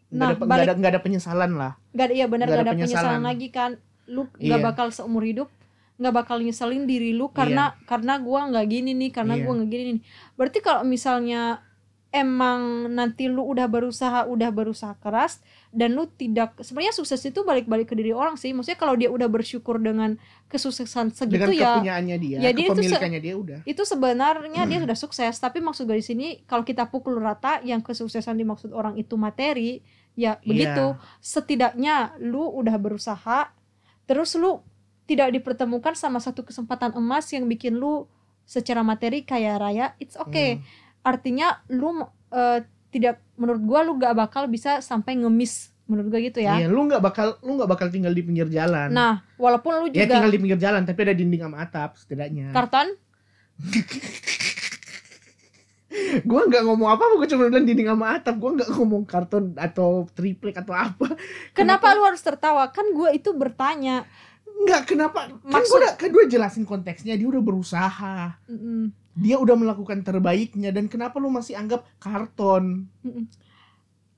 [0.06, 1.72] Nggak nah ada nggak balik ada nggak ada penyesalan lah.
[1.90, 3.02] Gak ada, iya benar Nggak gak ada ada penyesalan.
[3.02, 3.22] penyesalan.
[3.24, 3.70] lagi kan
[4.06, 4.62] lu gak Iya.
[4.62, 5.48] bakal seumur hidup
[5.96, 9.42] nggak bakal nyeselin diri lu karena karena gua nggak gini nih karena Iya.
[9.42, 10.02] gua nggak gini nih
[10.34, 11.64] berarti kalau misalnya
[12.12, 17.86] emang nanti lu udah berusaha udah berusaha keras dan lu tidak sebenarnya sukses itu balik-balik
[17.86, 20.14] ke diri orang sih maksudnya kalau dia udah bersyukur dengan
[20.46, 23.58] kesuksesan segitu Dengan ya kepunyaannya dia, ya dia itu se- dia udah.
[23.62, 24.84] itu sebenarnya dia Hmm.
[24.84, 28.94] sudah sukses tapi maksud gue di sini kalau kita pukul rata yang kesuksesan dimaksud orang
[28.94, 29.82] itu materi
[30.14, 31.00] ya begitu Iya.
[31.20, 33.52] setidaknya lu udah berusaha
[34.04, 34.62] terus lu
[35.04, 38.08] tidak dipertemukan sama satu kesempatan emas yang bikin lu
[38.42, 40.64] secara materi kaya raya it's okay Hmm.
[41.04, 42.60] artinya lu eh,
[42.96, 46.58] tidak menurut gua lu gak bakal bisa sampai ngemis menurut gua gitu ya.
[46.58, 48.90] Iya, lu nggak bakal lu nggak bakal tinggal di pinggir jalan.
[48.90, 52.50] nah walaupun lu ya juga tinggal di pinggir jalan tapi ada dinding sama atap setidaknya.
[52.50, 52.88] karton?
[56.26, 58.34] Gua nggak ngomong apa gua cuma bilang dinding sama atap.
[58.36, 61.14] Gua nggak ngomong karton atau triplek atau apa.
[61.56, 62.68] Kenapa lu harus tertawa?
[62.74, 64.04] Kan gua itu bertanya.
[64.66, 65.30] Nggak kenapa?
[65.30, 68.40] Kan Maksud- gua udah kan jelasin konteksnya dia udah berusaha.
[68.50, 69.05] Mm-mm.
[69.16, 72.84] Dia udah melakukan terbaiknya dan kenapa lu masih anggap karton?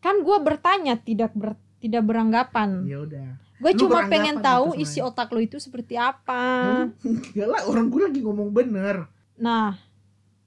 [0.03, 2.83] Kan gua bertanya tidak ber, tidak beranggapan.
[2.83, 3.39] Ya udah.
[3.59, 6.87] Gue cuma pengen tahu isi otak lu itu seperti apa.
[7.03, 9.07] Enggak lah orang gua lagi ngomong bener.
[9.39, 9.79] Nah,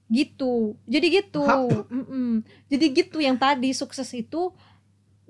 [0.08, 0.76] gitu.
[0.88, 1.44] Jadi gitu.
[2.68, 4.52] Jadi gitu yang tadi sukses itu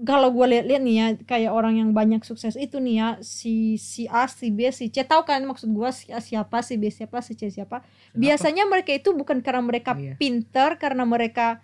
[0.03, 4.11] kalau gue lihat-lihat nih ya kayak orang yang banyak sukses itu nih ya si si
[4.11, 7.23] A, si B, si C tahu kan maksud gue si A siapa, si B siapa,
[7.23, 7.87] si C siapa.
[8.13, 10.19] Biasanya mereka itu bukan karena mereka Iya.
[10.19, 11.63] pinter, karena mereka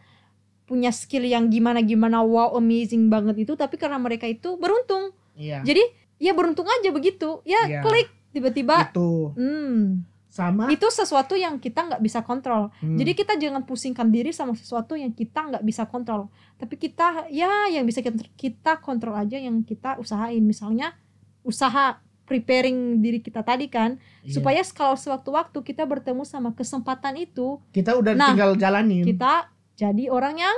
[0.64, 5.10] punya skill yang gimana-gimana wow amazing banget itu, tapi karena mereka itu beruntung.
[5.34, 5.82] iya Jadi
[6.22, 7.42] ya beruntung aja begitu.
[7.42, 7.80] Ya Iya.
[7.82, 8.86] klik tiba-tiba.
[8.92, 10.04] itu Hmm,
[10.38, 12.70] sama itu sesuatu yang kita nggak bisa kontrol.
[12.78, 12.94] Hmm.
[12.94, 16.30] Jadi kita jangan pusingkan diri sama sesuatu yang kita nggak bisa kontrol.
[16.54, 20.46] Tapi kita ya yang bisa kita, kita kontrol aja yang kita usahain.
[20.46, 20.94] Misalnya
[21.42, 21.98] usaha
[22.28, 24.36] preparing diri kita tadi kan Iya.
[24.36, 30.12] supaya kalau sewaktu-waktu kita bertemu sama kesempatan itu kita udah Nah, tinggal jalanin kita jadi
[30.12, 30.56] orang yang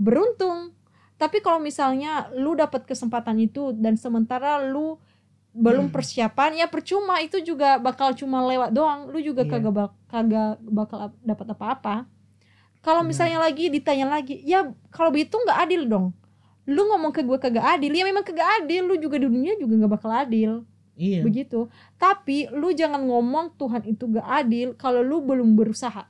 [0.00, 0.72] beruntung.
[1.20, 4.98] Tapi kalau misalnya lu dapat kesempatan itu dan sementara lu
[5.52, 5.94] belum Hmm.
[5.94, 7.20] persiapan ya percuma.
[7.20, 9.08] Itu juga bakal cuma lewat doang.
[9.08, 9.50] Lu juga Iya.
[9.52, 11.96] kagak bak- kagak bakal ap- dapat apa-apa.
[12.80, 13.10] Kalau Benar.
[13.14, 16.06] misalnya lagi ditanya lagi ya kalau begitu nggak adil dong.
[16.64, 18.86] Lu ngomong ke gue kagak adil ya memang kagak adil.
[18.86, 20.64] Lu juga di dunia juga nggak bakal adil.
[20.92, 21.22] Iya.
[21.22, 21.68] Begitu.
[21.96, 26.04] Tapi lu jangan ngomong Tuhan itu gak adil kalau lu belum berusaha.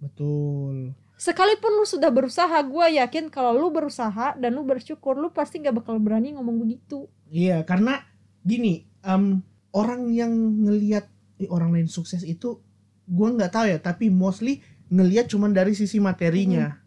[0.00, 0.96] Betul.
[1.14, 5.80] Sekalipun lu sudah berusaha gue yakin kalau lu berusaha dan lu bersyukur lu pasti nggak
[5.80, 7.06] bakal berani ngomong begitu.
[7.30, 8.02] Iya, karena
[8.44, 9.40] gini, em,
[9.72, 10.30] orang yang
[10.62, 11.08] ngelihat
[11.40, 12.60] "Ih, orang lain sukses itu,
[13.04, 16.78] gua nggak tahu ya, tapi mostly ngelihat cuman dari sisi materinya.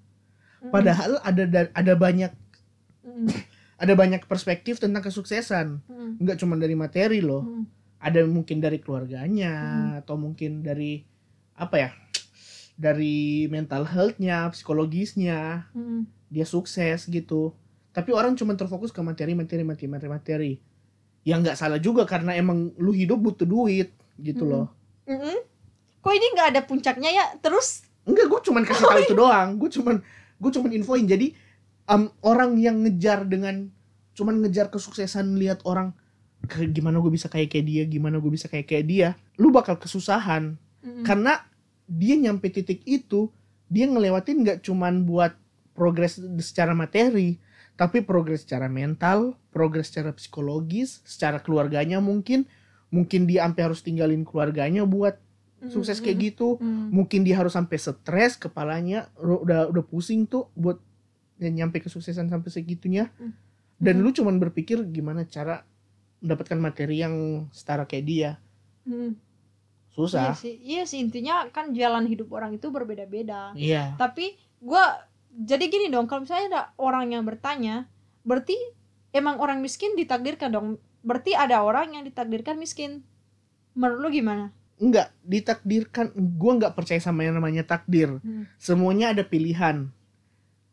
[0.61, 0.71] Mm-mm.
[0.71, 2.31] Padahal ada da- ada banyak
[3.03, 3.27] Mm-mm.
[3.83, 5.83] ada banyak perspektif tentang kesuksesan.
[5.83, 6.21] Mm-mm.
[6.23, 7.43] Nggak cuma dari materi loh.
[7.43, 7.65] Mm-mm.
[7.97, 9.53] Ada mungkin dari keluarganya
[9.99, 11.01] atau mungkin dari
[11.57, 11.89] apa ya?
[12.77, 16.05] Dari mental health-nya, psikologisnya, Mm-mm.
[16.29, 17.57] dia sukses gitu.
[17.89, 20.53] Tapi orang cuma terfokus ke materi, materi, materi, materi, materi.
[21.27, 24.63] Yang nggak salah juga karena emang lu hidup butuh duit gitu Mm-mm.
[24.63, 24.67] loh.
[25.03, 25.35] Mm-mm.
[25.99, 27.25] Kok ini nggak ada puncaknya ya?
[27.37, 29.59] Terus Enggak, gue cuman kasih tahu itu doang.
[29.59, 29.99] Gue cuman
[30.39, 31.03] gue cuman infoin.
[31.03, 31.35] Jadi
[31.85, 33.67] em, orang yang ngejar dengan
[34.15, 35.91] cuman ngejar kesuksesan lihat orang
[36.47, 39.75] "Ke- gimana gue bisa kayak kayak dia, gimana gue bisa kayak kayak dia, lu bakal
[39.75, 41.03] kesusahan Mm-mm.
[41.03, 41.43] karena
[41.85, 43.27] dia nyampe titik itu
[43.67, 45.35] dia ngelewatin nggak cuman buat
[45.75, 47.35] progres secara materi,
[47.77, 52.49] tapi progres secara mental, progres secara psikologis, secara keluarganya mungkin,
[52.89, 55.21] mungkin dia sampai harus tinggalin keluarganya buat
[55.57, 55.73] Mm-mm.
[55.73, 56.89] sukses kayak gitu Mm-mm.
[56.93, 60.77] mungkin dia harus sampai stres kepalanya udah udah pusing tuh buat
[61.37, 63.33] ya nyampe kesuksesan sampai segitunya Hmm.
[63.77, 65.61] dan lu cuman berpikir gimana cara
[66.17, 68.31] mendapatkan materi yang setara kayak dia
[68.85, 69.13] Mm.
[69.13, 73.51] Iya susah sih, iya sih intinya kan jalan hidup orang itu berbeda-beda.
[73.51, 75.03] iya Tapi gua
[75.37, 77.85] jadi gini dong, kalau misalnya ada orang yang bertanya,
[78.21, 78.57] berarti
[79.11, 80.67] emang orang miskin ditakdirkan dong.
[80.99, 83.05] Berarti ada orang yang ditakdirkan miskin.
[83.73, 84.49] Menurut lu gimana?
[84.77, 88.45] enggak ditakdirkan gua nggak percaya sama yang namanya takdir Hmm.
[88.61, 89.89] semuanya ada pilihan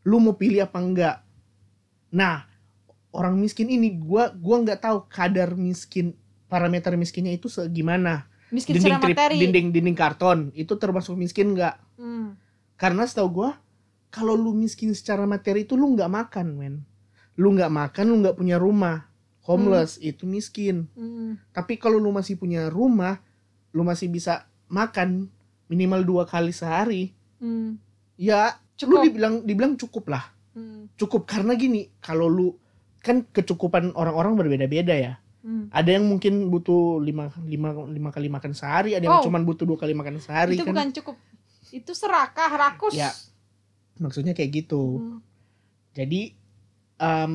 [0.04, 1.16] lu mau pilih apa enggak
[2.12, 2.44] nah
[3.10, 6.12] orang miskin ini gua gua nggak tahu kadar miskin
[6.52, 9.36] parameter miskinnya itu segimana Miskin dinding trip, materi.
[9.40, 12.36] dinding dinding karton itu termasuk miskin nggak Hmm.
[12.76, 13.56] karena setahu gua
[14.14, 16.74] kalau lu miskin secara materi itu lu nggak makan men
[17.34, 19.10] lu nggak makan lu nggak punya rumah
[19.42, 21.34] homeless itu miskin Hmm.
[21.50, 23.18] tapi kalau lu masih punya rumah
[23.74, 25.26] lu masih bisa makan
[25.66, 27.76] minimal dua kali sehari Hmm.
[28.14, 29.02] ya Cukup.
[29.02, 30.86] lu dibilang dibilang cukup lah Hmm.
[30.94, 32.54] cukup karena gini kalau lu
[33.00, 35.68] kan kecukupan orang-orang berbeda-beda ya Hmm.
[35.68, 39.76] ada yang mungkin butuh lima, lima, lima kali makan sehari ada yang cuma butuh dua
[39.76, 41.16] kali makan sehari Itu kan bukan cukup.
[41.68, 42.94] Itu serakah, rakus.
[42.94, 43.10] Ya.
[43.98, 45.20] Maksudnya kayak gitu Hmm.
[45.94, 46.34] Jadi
[46.98, 47.34] em,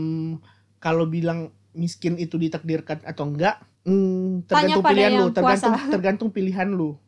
[0.80, 5.92] kalau bilang miskin itu ditakdirkan atau enggak, mm, tergantung pilihan lu, tergantung puasa.
[5.92, 7.00] tergantung pilihan lu.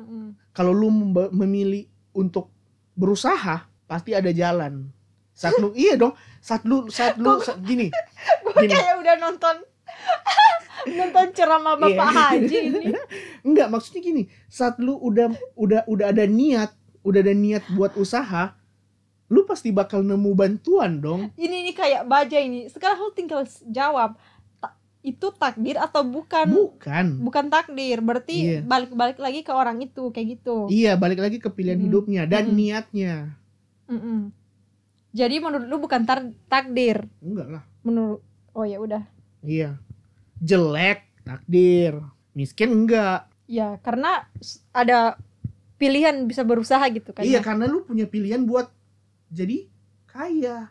[0.00, 0.32] Hmm.
[0.56, 0.88] Kalau lu
[1.28, 1.84] memilih
[2.16, 2.48] untuk
[2.96, 4.88] berusaha, pasti ada jalan.
[5.36, 7.92] Saat lu iya dong, saat lu saat lu saat, gini,
[8.44, 9.56] Gue kayak udah nonton
[11.04, 12.16] nonton ceramah Bapak Iya.
[12.32, 12.84] Haji ini.
[13.44, 16.72] enggak maksudnya gini, saat lu udah udah udah ada niat,
[17.04, 18.56] udah ada niat buat usaha,
[19.34, 21.34] lu pasti bakal nemu bantuan dong.
[21.34, 22.70] Ini ini kayak baja ini.
[22.70, 24.14] Sekarang lu tinggal jawab.
[24.56, 26.46] Ta- itu takdir atau bukan?
[26.46, 27.06] Bukan.
[27.18, 27.98] Bukan takdir.
[27.98, 28.58] Berarti Iya.
[28.62, 30.70] balik-balik lagi ke orang itu kayak gitu.
[30.70, 31.86] Iya, balik lagi ke pilihan Mm-mm.
[31.90, 32.56] hidupnya dan Mm-mm.
[32.56, 33.14] niatnya.
[33.90, 34.30] Mm-mm.
[35.10, 37.10] Jadi menurut lu bukan tar- takdir.
[37.18, 37.62] Enggak lah.
[37.82, 38.22] Menurut
[38.54, 39.02] Oh ya udah.
[39.42, 39.82] Iya.
[40.38, 41.98] Jelek, takdir.
[42.32, 43.26] Miskin enggak.
[43.44, 44.30] Ya, karena
[44.70, 45.18] ada
[45.74, 47.26] pilihan bisa berusaha gitu kan.
[47.26, 48.70] Iya, karena lu punya pilihan buat
[49.34, 49.66] jadi
[50.06, 50.70] kaya.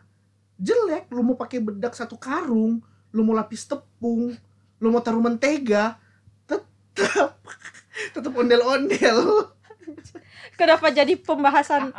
[0.56, 4.32] Jelek, lu mau pakai bedak satu karung, lu mau lapis tepung,
[4.78, 5.98] lu mau taruh mentega,
[6.44, 6.64] tetap
[8.14, 9.50] tetap ondel-ondel.
[10.54, 11.90] Kenapa jadi pembahasan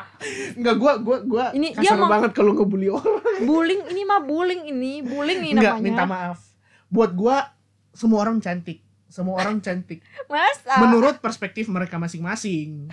[0.56, 3.44] Enggak, gua gua gua Ini dia kasar mau- banget kalau ngebully orang.
[3.44, 5.84] bullying ini mah bullying ini, bullying ini Enggak, namanya.
[5.84, 6.40] minta maaf.
[6.88, 7.52] Buat gua
[7.92, 8.80] semua orang cantik.
[9.06, 10.00] Semua orang cantik.
[10.32, 10.80] Masa?
[10.80, 12.88] Menurut perspektif mereka masing-masing.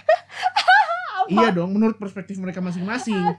[1.24, 3.38] Iya dong, menurut perspektif mereka masing-masing.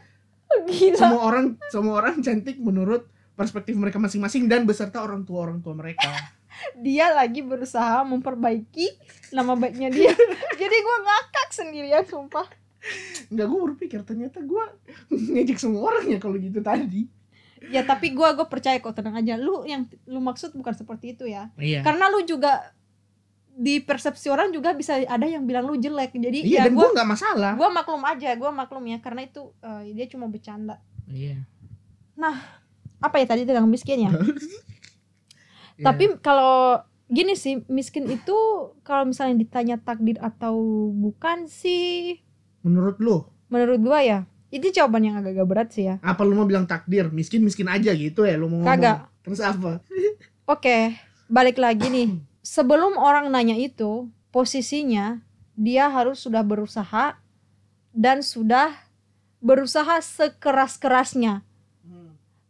[0.68, 0.98] Gila.
[0.98, 5.74] semua orang semua orang cantik menurut perspektif mereka masing-masing dan beserta orang tua orang tua
[5.74, 6.10] mereka.
[6.86, 8.86] Dia lagi berusaha memperbaiki
[9.34, 10.14] nama baiknya dia.
[10.62, 12.46] Jadi gua ngakak sendirian sumpah.
[13.34, 14.64] Enggak gue berpikir ternyata gue
[15.10, 17.10] ngejek semua orang ya kalau gitu tadi.
[17.74, 19.34] Ya tapi gua gua percaya kok tenang aja.
[19.34, 21.50] Lu yang lu maksud bukan seperti itu ya.
[21.58, 21.82] Iya.
[21.82, 22.70] Karena lu juga
[23.54, 26.18] di persepsi orang juga bisa ada yang bilang lu jelek.
[26.18, 27.54] Jadi Iya ya dan gua gue nggak masalah.
[27.54, 30.82] gua maklum aja, gua maklum ya karena itu eh, dia cuma bercanda.
[31.06, 31.46] Iya.
[33.04, 34.12] Apa ya tadi tentang miskin ya?
[35.74, 35.90] Iya.
[35.90, 38.38] Tapi kalau gini sih, miskin itu
[38.86, 40.54] kalau misalnya ditanya takdir atau
[40.94, 42.22] bukan sih,
[42.62, 44.20] menurut lu menurut gua ya,
[44.54, 45.98] itu jawaban yang agak-agak berat sih ya.
[46.06, 48.70] apa lu mau bilang takdir miskin miskin aja gitu ya lu mau ngomong.
[48.70, 49.10] Kagak.
[49.26, 49.82] Terus apa?
[50.54, 50.94] Oke,
[51.26, 52.08] balik lagi nih.
[52.44, 55.24] Sebelum orang nanya itu, posisinya
[55.56, 57.16] dia harus sudah berusaha
[57.96, 58.76] dan sudah
[59.40, 61.48] berusaha sekeras-kerasnya.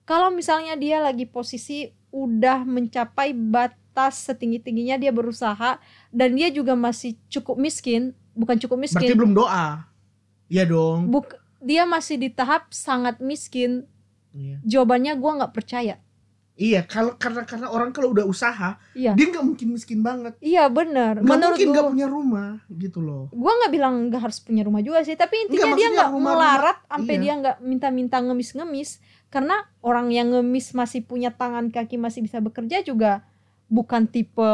[0.03, 5.79] Kalau misalnya dia lagi posisi udah mencapai batas setinggi-tingginya dia berusaha
[6.11, 8.99] dan dia juga masih cukup miskin, bukan cukup miskin.
[9.07, 9.87] Berarti belum doa.
[10.51, 11.07] Iya dong.
[11.07, 13.87] Buk- dia masih di tahap sangat miskin
[14.35, 14.59] Iya.
[14.65, 16.01] jawabannya gua nggak percaya
[16.53, 20.37] Iya, kalau karena karena orang kalau udah usaha, iya dia nggak mungkin miskin banget.
[20.37, 23.25] iya benar menurut mungkin nggak punya rumah gitu loh.
[23.33, 26.77] gua nggak bilang nggak harus punya rumah juga sih tapi intinya Nggak, dia nggak melarat
[26.85, 27.21] sampai iya.
[27.25, 29.01] dia nggak minta-minta ngemis-ngemis
[29.33, 33.25] karena orang yang ngemis masih punya tangan kaki masih bisa bekerja juga
[33.65, 34.53] bukan tipe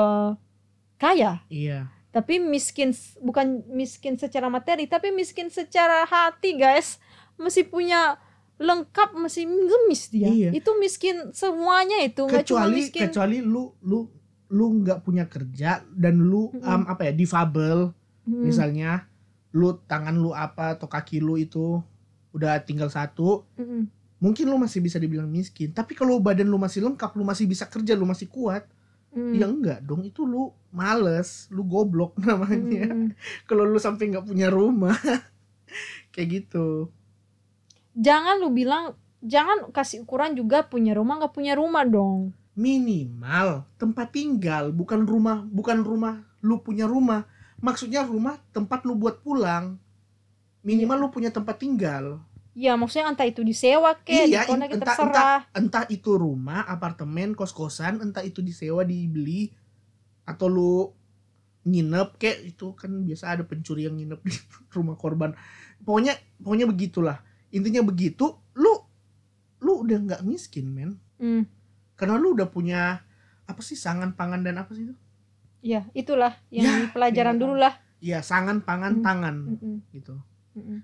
[0.95, 1.91] kaya Iya.
[2.09, 6.95] tapi miskin bukan miskin secara materi tapi miskin secara hati guys
[7.35, 8.15] masih punya
[8.59, 10.49] lengkap masih ngemis dia Iya.
[10.51, 14.05] itu miskin semuanya itu nggak cuma Kecuali miskin kecuali lu lu
[14.49, 16.61] lu nggak punya kerja dan lu Mm-mm.
[16.61, 18.45] um, apa ya difabel Hmm.
[18.45, 19.09] misalnya
[19.49, 21.81] lu tangan lu apa atau kaki lu itu
[22.29, 23.89] udah tinggal satu Mm-mm.
[24.19, 27.65] mungkin lu masih bisa dibilang miskin tapi kalau badan lu masih lengkap lu masih bisa
[27.65, 28.67] kerja lu masih kuat
[29.09, 29.33] Mm.
[29.33, 33.17] ya enggak dong itu lu males lu goblok namanya Mm-mm.
[33.49, 34.93] kalau lu sampai nggak punya rumah
[36.13, 36.93] kayak gitu
[37.93, 42.31] jangan lu bilang jangan kasih ukuran juga punya rumah nggak punya rumah dong.
[42.53, 47.23] Minimal tempat tinggal bukan rumah bukan rumah lu punya rumah.
[47.59, 49.75] Maksudnya rumah tempat lu buat pulang.
[50.61, 52.19] Minimal lu punya tempat tinggal.
[52.51, 55.39] Ya maksudnya entah itu disewa ke Iya, dikonek entah- terserah.
[55.53, 59.55] entah itu rumah apartemen kos kosan entah itu disewa dibeli
[60.23, 60.91] atau lu
[61.63, 64.35] nginep kayak itu kan biasa ada pencuri yang nginep di
[64.75, 65.31] rumah korban.
[65.79, 68.73] Pokoknya pokoknya begitulah intinya begitu lu
[69.59, 71.43] lu udah nggak miskin men Hmm,
[71.93, 73.03] karena lu udah punya
[73.43, 74.95] apa sih sangan pangan dan apa sih itu
[75.59, 77.41] ya itulah yang Ya, pelajaran iya.
[77.41, 79.03] dulu lah Iya, sangan, pangan, Hmm.
[79.03, 79.75] tangan Mm-mm.
[79.91, 80.15] gitu.
[80.55, 80.79] Mm-mm.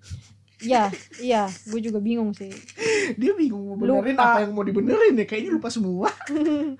[0.59, 2.51] ya iya gue juga bingung sih
[3.19, 4.23] Dia bingung mau benerin Lupa.
[4.25, 6.11] apa yang mau dibenerin ya, kayaknya lupa semua.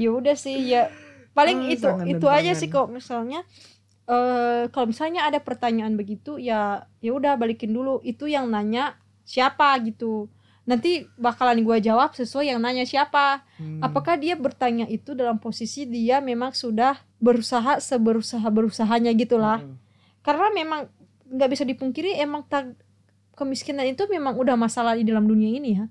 [0.00, 0.88] ya udah sih ya
[1.36, 3.44] paling Ah, itu itu aja sih kok misalnya
[4.06, 7.98] eh kalau misalnya ada pertanyaan begitu ya ya udah balikin dulu.
[8.02, 8.94] Itu yang nanya
[9.26, 10.30] siapa gitu.
[10.66, 13.42] Nanti bakalan gua jawab sesuai yang nanya siapa.
[13.56, 13.80] Hmm.
[13.80, 19.58] apakah dia bertanya itu dalam posisi dia memang sudah berusaha seberusaha berusahanya gitulah.
[19.62, 19.78] Hmm.
[20.20, 20.80] karena memang
[21.30, 22.74] nggak bisa dipungkiri emang tag-
[23.32, 25.86] kemiskinan itu memang udah masalah di dalam dunia ini ya.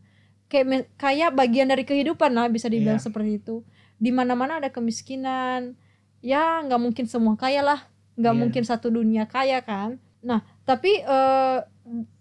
[0.45, 3.05] Kayak kayak bagian dari kehidupan lah bisa dibilang Iya.
[3.07, 3.63] seperti itu.
[3.95, 5.79] Di mana mana ada kemiskinan.
[6.19, 7.79] Ya nggak mungkin semua kaya lah
[8.15, 8.39] nggak Iya.
[8.41, 11.59] mungkin satu dunia kaya kan nah tapi eh,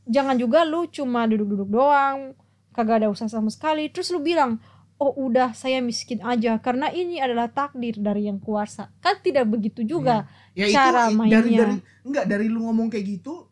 [0.05, 2.37] jangan juga lu cuma duduk-duduk doang
[2.75, 4.61] kagak ada usaha sama sekali terus lu bilang
[5.01, 9.83] oh udah saya miskin aja karena ini adalah takdir dari yang kuasa kan tidak begitu
[9.83, 11.35] juga ya cara itu mainnya.
[11.41, 11.77] dari dari
[12.07, 13.49] enggak dari lu ngomong kayak gitu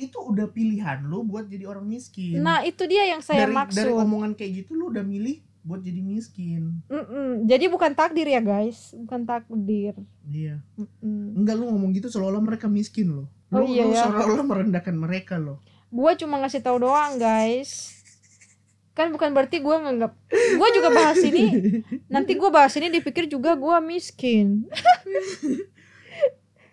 [0.00, 2.40] itu udah pilihan lu buat jadi orang miskin.
[2.40, 3.76] Nah itu dia yang saya dari maksud.
[3.84, 6.80] dari omongan kayak gitu lu udah milih buat jadi miskin.
[6.88, 7.44] Mm-mm.
[7.44, 9.92] Jadi bukan takdir ya guys, bukan takdir.
[10.24, 10.64] Iya.
[10.76, 11.36] Mm-mm.
[11.36, 13.26] Enggak lu ngomong gitu seolah-olah mereka miskin loh.
[13.52, 14.08] Lu, Oh iya lu ya.
[14.08, 15.60] seolah-olah merendahkan mereka loh.
[15.90, 17.98] Gua cuma ngasih tahu doang guys.
[18.94, 20.12] Kan bukan berarti gua nganggap.
[20.56, 21.46] Gua juga bahas ini.
[22.14, 24.64] Nanti gua bahas ini dipikir juga gua miskin.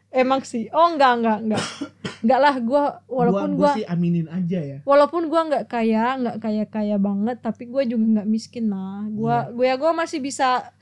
[0.09, 0.67] Emang sih.
[0.69, 1.65] Oh enggak enggak enggak.
[2.17, 4.77] Enggak lah gua walaupun gua, gua, gua sih aminin aja ya.
[4.83, 9.05] walaupun gua nggak kaya nggak kaya kaya banget tapi gua juga nggak miskin lah.
[9.07, 10.73] Gua gue ya gua masih bisa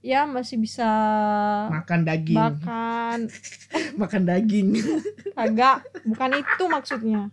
[0.00, 0.88] ya masih bisa
[1.68, 2.38] Makan daging.
[2.38, 3.18] makan
[4.00, 4.68] Makan daging.
[5.36, 7.28] kagak bukan itu maksudnya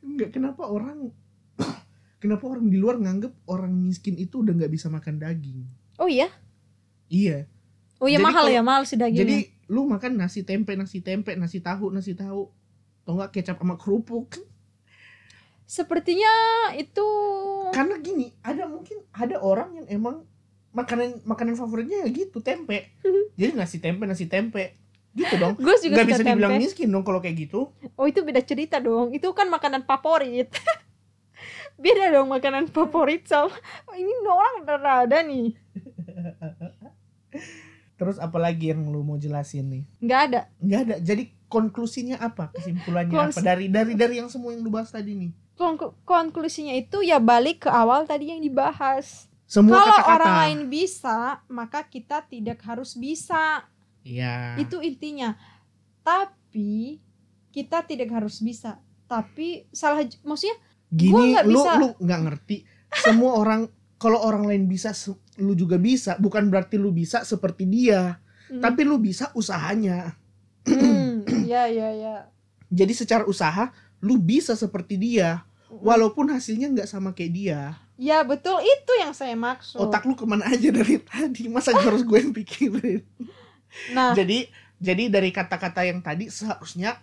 [0.00, 1.08] Enggak kenapa orang
[2.22, 5.64] kenapa orang di luar nganggep orang miskin itu udah nggak bisa makan daging.
[5.96, 6.28] oh iya
[7.08, 7.48] Iya.
[7.98, 9.38] oh iya Jadi mahal kalau- ya mahal sih dagingnya Jadi
[9.70, 12.50] lu makan nasi tempe, nasi tempe, nasi tahu, nasi tahu.
[13.06, 14.34] Atau enggak kecap sama kerupuk.
[15.70, 16.26] sepertinya
[16.74, 17.06] itu
[17.70, 20.26] Karena gini, ada mungkin ada orang yang emang
[20.74, 22.90] makanan makanan favoritnya ya gitu, tempe.
[23.38, 24.74] Jadi nasi tempe, nasi tempe.
[25.14, 25.54] Gitu dong.
[25.58, 27.70] gue juga Nggak bisa dibilang tempe miskin dong kalau kayak gitu.
[27.98, 30.54] oh itu beda cerita dong itu kan makanan favorit
[31.82, 33.50] beda dong makanan favorit sama
[33.90, 35.50] oh, ini orang udah ada nih
[38.00, 39.84] Terus apalagi yang lu mau jelasin nih?
[40.00, 40.96] nggak ada Nggak ada.
[40.98, 42.48] Jadi konklusinya apa?
[42.50, 45.30] Kesimpulannya Kons- apa dari dari dari yang semua yang lu bahas tadi nih?
[45.52, 50.14] Konklu- konklusinya itu ya balik ke awal tadi yang dibahas Semua kalau kata-kata.
[50.14, 53.68] orang lain bisa maka kita tidak harus bisa
[54.00, 54.56] Iya.
[54.56, 55.36] itu intinya
[56.00, 56.98] tapi
[57.48, 60.56] kita tidak harus bisa tapi salah maksudnya
[60.88, 61.72] Gini Gua lu bisa.
[61.76, 62.56] lu nggak ngerti.
[62.96, 64.90] Semua orang kalau orang lain bisa
[65.40, 70.14] lu juga bisa, bukan berarti lu bisa seperti dia, hmm, tapi lu bisa usahanya.
[70.64, 72.14] hmm, ya ya ya
[72.68, 77.60] Jadi secara usaha lu bisa seperti dia, walaupun hasilnya nggak sama kayak dia.
[77.96, 81.48] ya betul itu yang saya maksud Otak lu ke mana aja dari tadi?
[81.48, 83.04] Masa harus gue yang pikirin?
[83.92, 84.48] nah Jadi
[84.80, 86.96] jadi dari kata-kata yang tadi seharusnya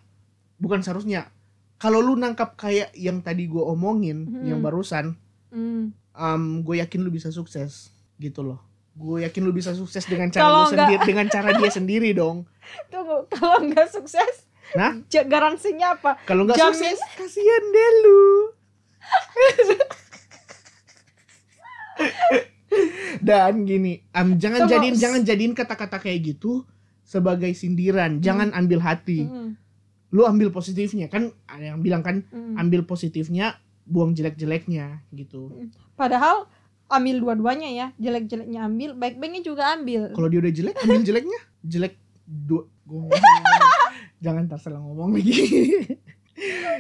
[0.58, 1.30] bukan seharusnya
[1.78, 4.46] kalau lu nangkap kayak yang tadi gue omongin Hmm.
[4.46, 5.14] yang barusan
[5.48, 5.94] Hmm.
[6.12, 8.60] um, gue yakin lu bisa sukses gitu loh.
[8.94, 12.50] Gue yakin lu bisa sukses dengan cara lu sendiri dengan cara dia sendiri dong.
[12.92, 14.98] Tunggu, kalau nggak sukses, nah?
[15.08, 16.18] Garansinya apa?
[16.26, 18.26] kalau nggak sukses kasihan deh lu.
[23.18, 24.74] Dan gini um, jangan Tunggu.
[24.78, 26.66] jadiin jangan jadiin kata-kata kayak gitu
[27.02, 28.20] sebagai sindiran.
[28.20, 29.24] Jangan ambil hati.
[29.26, 29.56] Hmm.
[30.08, 31.12] lu ambil positifnya.
[31.12, 32.56] Kan ada yang bilang kan Hmm.
[32.56, 35.52] ambil positifnya buang jelek-jeleknya gitu.
[36.00, 36.48] Padahal
[36.90, 40.12] ambil dua-duanya ya, jelek-jeleknya ambil, baik-baiknya juga ambil.
[40.12, 43.12] kalau dia udah jelek ambil jeleknya jelek dua gua
[44.24, 45.36] jangan tersalah ngomong lagi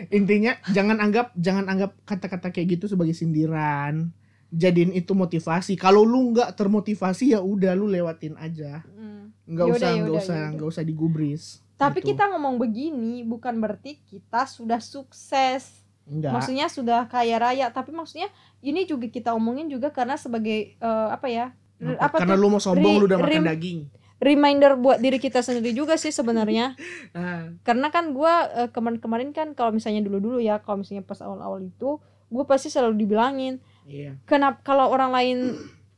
[0.09, 4.13] intinya jangan anggap jangan anggap kata-kata kayak gitu sebagai sindiran
[4.47, 9.33] jadiin itu motivasi kalau lu nggak termotivasi ya udah lu lewatin aja Hmm.
[9.45, 10.49] nggak Yaudah, usah nggak yaudah, usah yaudah.
[10.53, 11.43] nggak usah digubris
[11.75, 12.07] Tapi Gitu.
[12.09, 15.85] kita ngomong begini bukan berarti kita sudah sukses.
[16.03, 18.31] enggak Maksudnya sudah kaya raya, tapi maksudnya
[18.61, 21.53] ini juga kita omongin juga karena sebagai eh, apa ya?
[22.01, 22.41] Apa karena tuh?
[22.41, 23.79] lu mau sombong Ri- lu udah makan daging
[24.17, 26.73] reminder buat diri kita sendiri juga sih sebenarnya.
[27.17, 31.61] ah, karena kan gua eh, kemarin-kemarin kan kalau misalnya dulu-dulu ya, kalau misalnya pas awal-awal
[31.61, 35.37] itu, gue pasti selalu dibilangin, iya kenapa kalau orang lain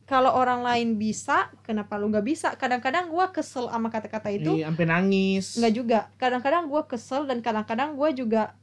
[0.10, 2.58] kalau orang lain bisa, kenapa lu nggak bisa?
[2.58, 4.58] Kadang-kadang gua kesel sama kata-kata itu.
[4.58, 6.00] Iya, sampai nangis Enggak juga.
[6.18, 8.58] Kadang-kadang gue kesel dan kadang-kadang gue juga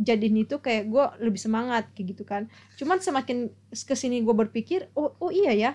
[0.00, 2.48] jadiin itu kayak gue lebih semangat kayak gitu kan.
[2.80, 5.70] Cuman semakin ke sini gue berpikir, oh oh iya ya,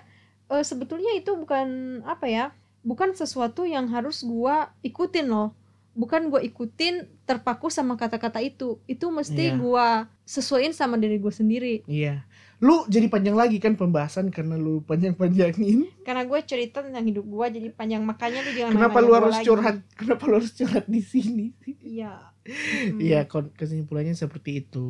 [0.50, 2.46] eh, sebetulnya itu bukan apa ya,
[2.82, 4.56] bukan sesuatu yang harus gue
[4.86, 5.54] ikutin loh.
[5.98, 8.78] Bukan gue ikutin terpaku sama kata-kata itu.
[8.86, 9.58] Itu mesti Iya.
[9.58, 9.88] gue
[10.24, 11.82] sesuaiin sama diri gue sendiri.
[11.90, 12.22] Iya.
[12.58, 15.90] Lu jadi panjang lagi kan pembahasan karena lu panjang-panjangin.
[16.02, 19.46] Karena gue cerita tentang hidup gue jadi panjang makanya lu jangan Kenapa lu harus lagi.
[19.46, 19.76] curhat?
[19.94, 21.48] Kenapa lu harus curhat di sini?
[21.82, 22.14] Iya.
[22.98, 24.88] Iya, kon- kesimpulannya seperti itu.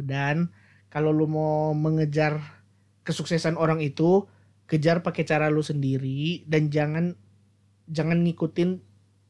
[0.00, 0.52] Dan
[0.86, 2.38] kalau lu mau mengejar
[3.02, 4.28] kesuksesan orang itu,
[4.64, 7.18] kejar pakai cara lu sendiri dan jangan
[7.84, 8.78] jangan ngikutin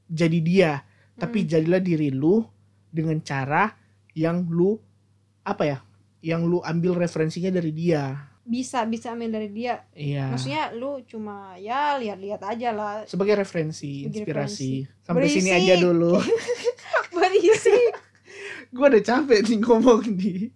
[0.07, 0.72] jadi dia,
[1.20, 1.48] tapi Hmm.
[1.48, 2.40] jadilah diri lu
[2.88, 3.76] dengan cara
[4.12, 4.80] yang lu
[5.42, 5.78] apa ya?
[6.20, 8.26] Yang lu ambil referensinya dari dia.
[8.42, 10.26] bisa bisa ambil dari dia Iya.
[10.26, 14.72] maksudnya lu cuma ya lihat-lihat aja lah sebagai referensi, Sebagai inspirasi.
[15.00, 15.38] Sampai Berisik.
[15.38, 16.18] sini aja dulu.
[17.14, 17.78] berisi
[18.74, 20.50] gue udah capek nih ngomong nih.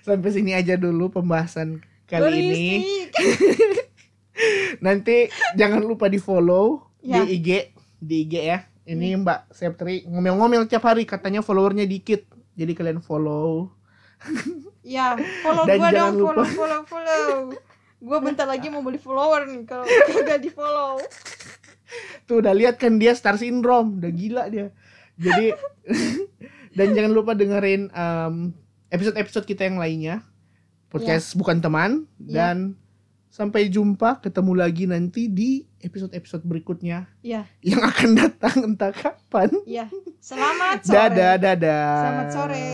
[0.00, 2.46] Sampai sini aja dulu pembahasan kali ini.
[2.46, 2.82] berisik
[4.80, 7.24] Nanti jangan lupa di follow Ya.
[7.24, 7.48] di IG,
[7.98, 8.58] di IG ya.
[8.82, 12.24] Ini Mbak Septri ngomel-ngomel tiap hari katanya followernya dikit.
[12.52, 13.70] Jadi kalian follow.
[14.82, 17.28] ya follow Dan gua dong lupa- follow follow follow
[17.98, 21.00] gua bentar lagi mau beli follower nih kalau kagak di follow
[22.24, 24.70] Tuh udah lihat kan dia star syndrome, udah gila dia.
[25.16, 25.50] Jadi
[26.78, 28.34] dan jangan lupa dengerin em,
[28.88, 30.22] episode-episode kita yang lainnya.
[30.86, 32.50] Podcast bukan teman Ya.
[32.50, 32.78] dan
[33.30, 37.06] sampai jumpa ketemu lagi nanti di episode-episode berikutnya.
[37.22, 39.48] Ya yang akan datang entah kapan.
[39.64, 39.86] ya
[40.18, 40.94] selamat sore.
[40.98, 41.86] Dadah dadah.
[42.02, 42.70] selamat sore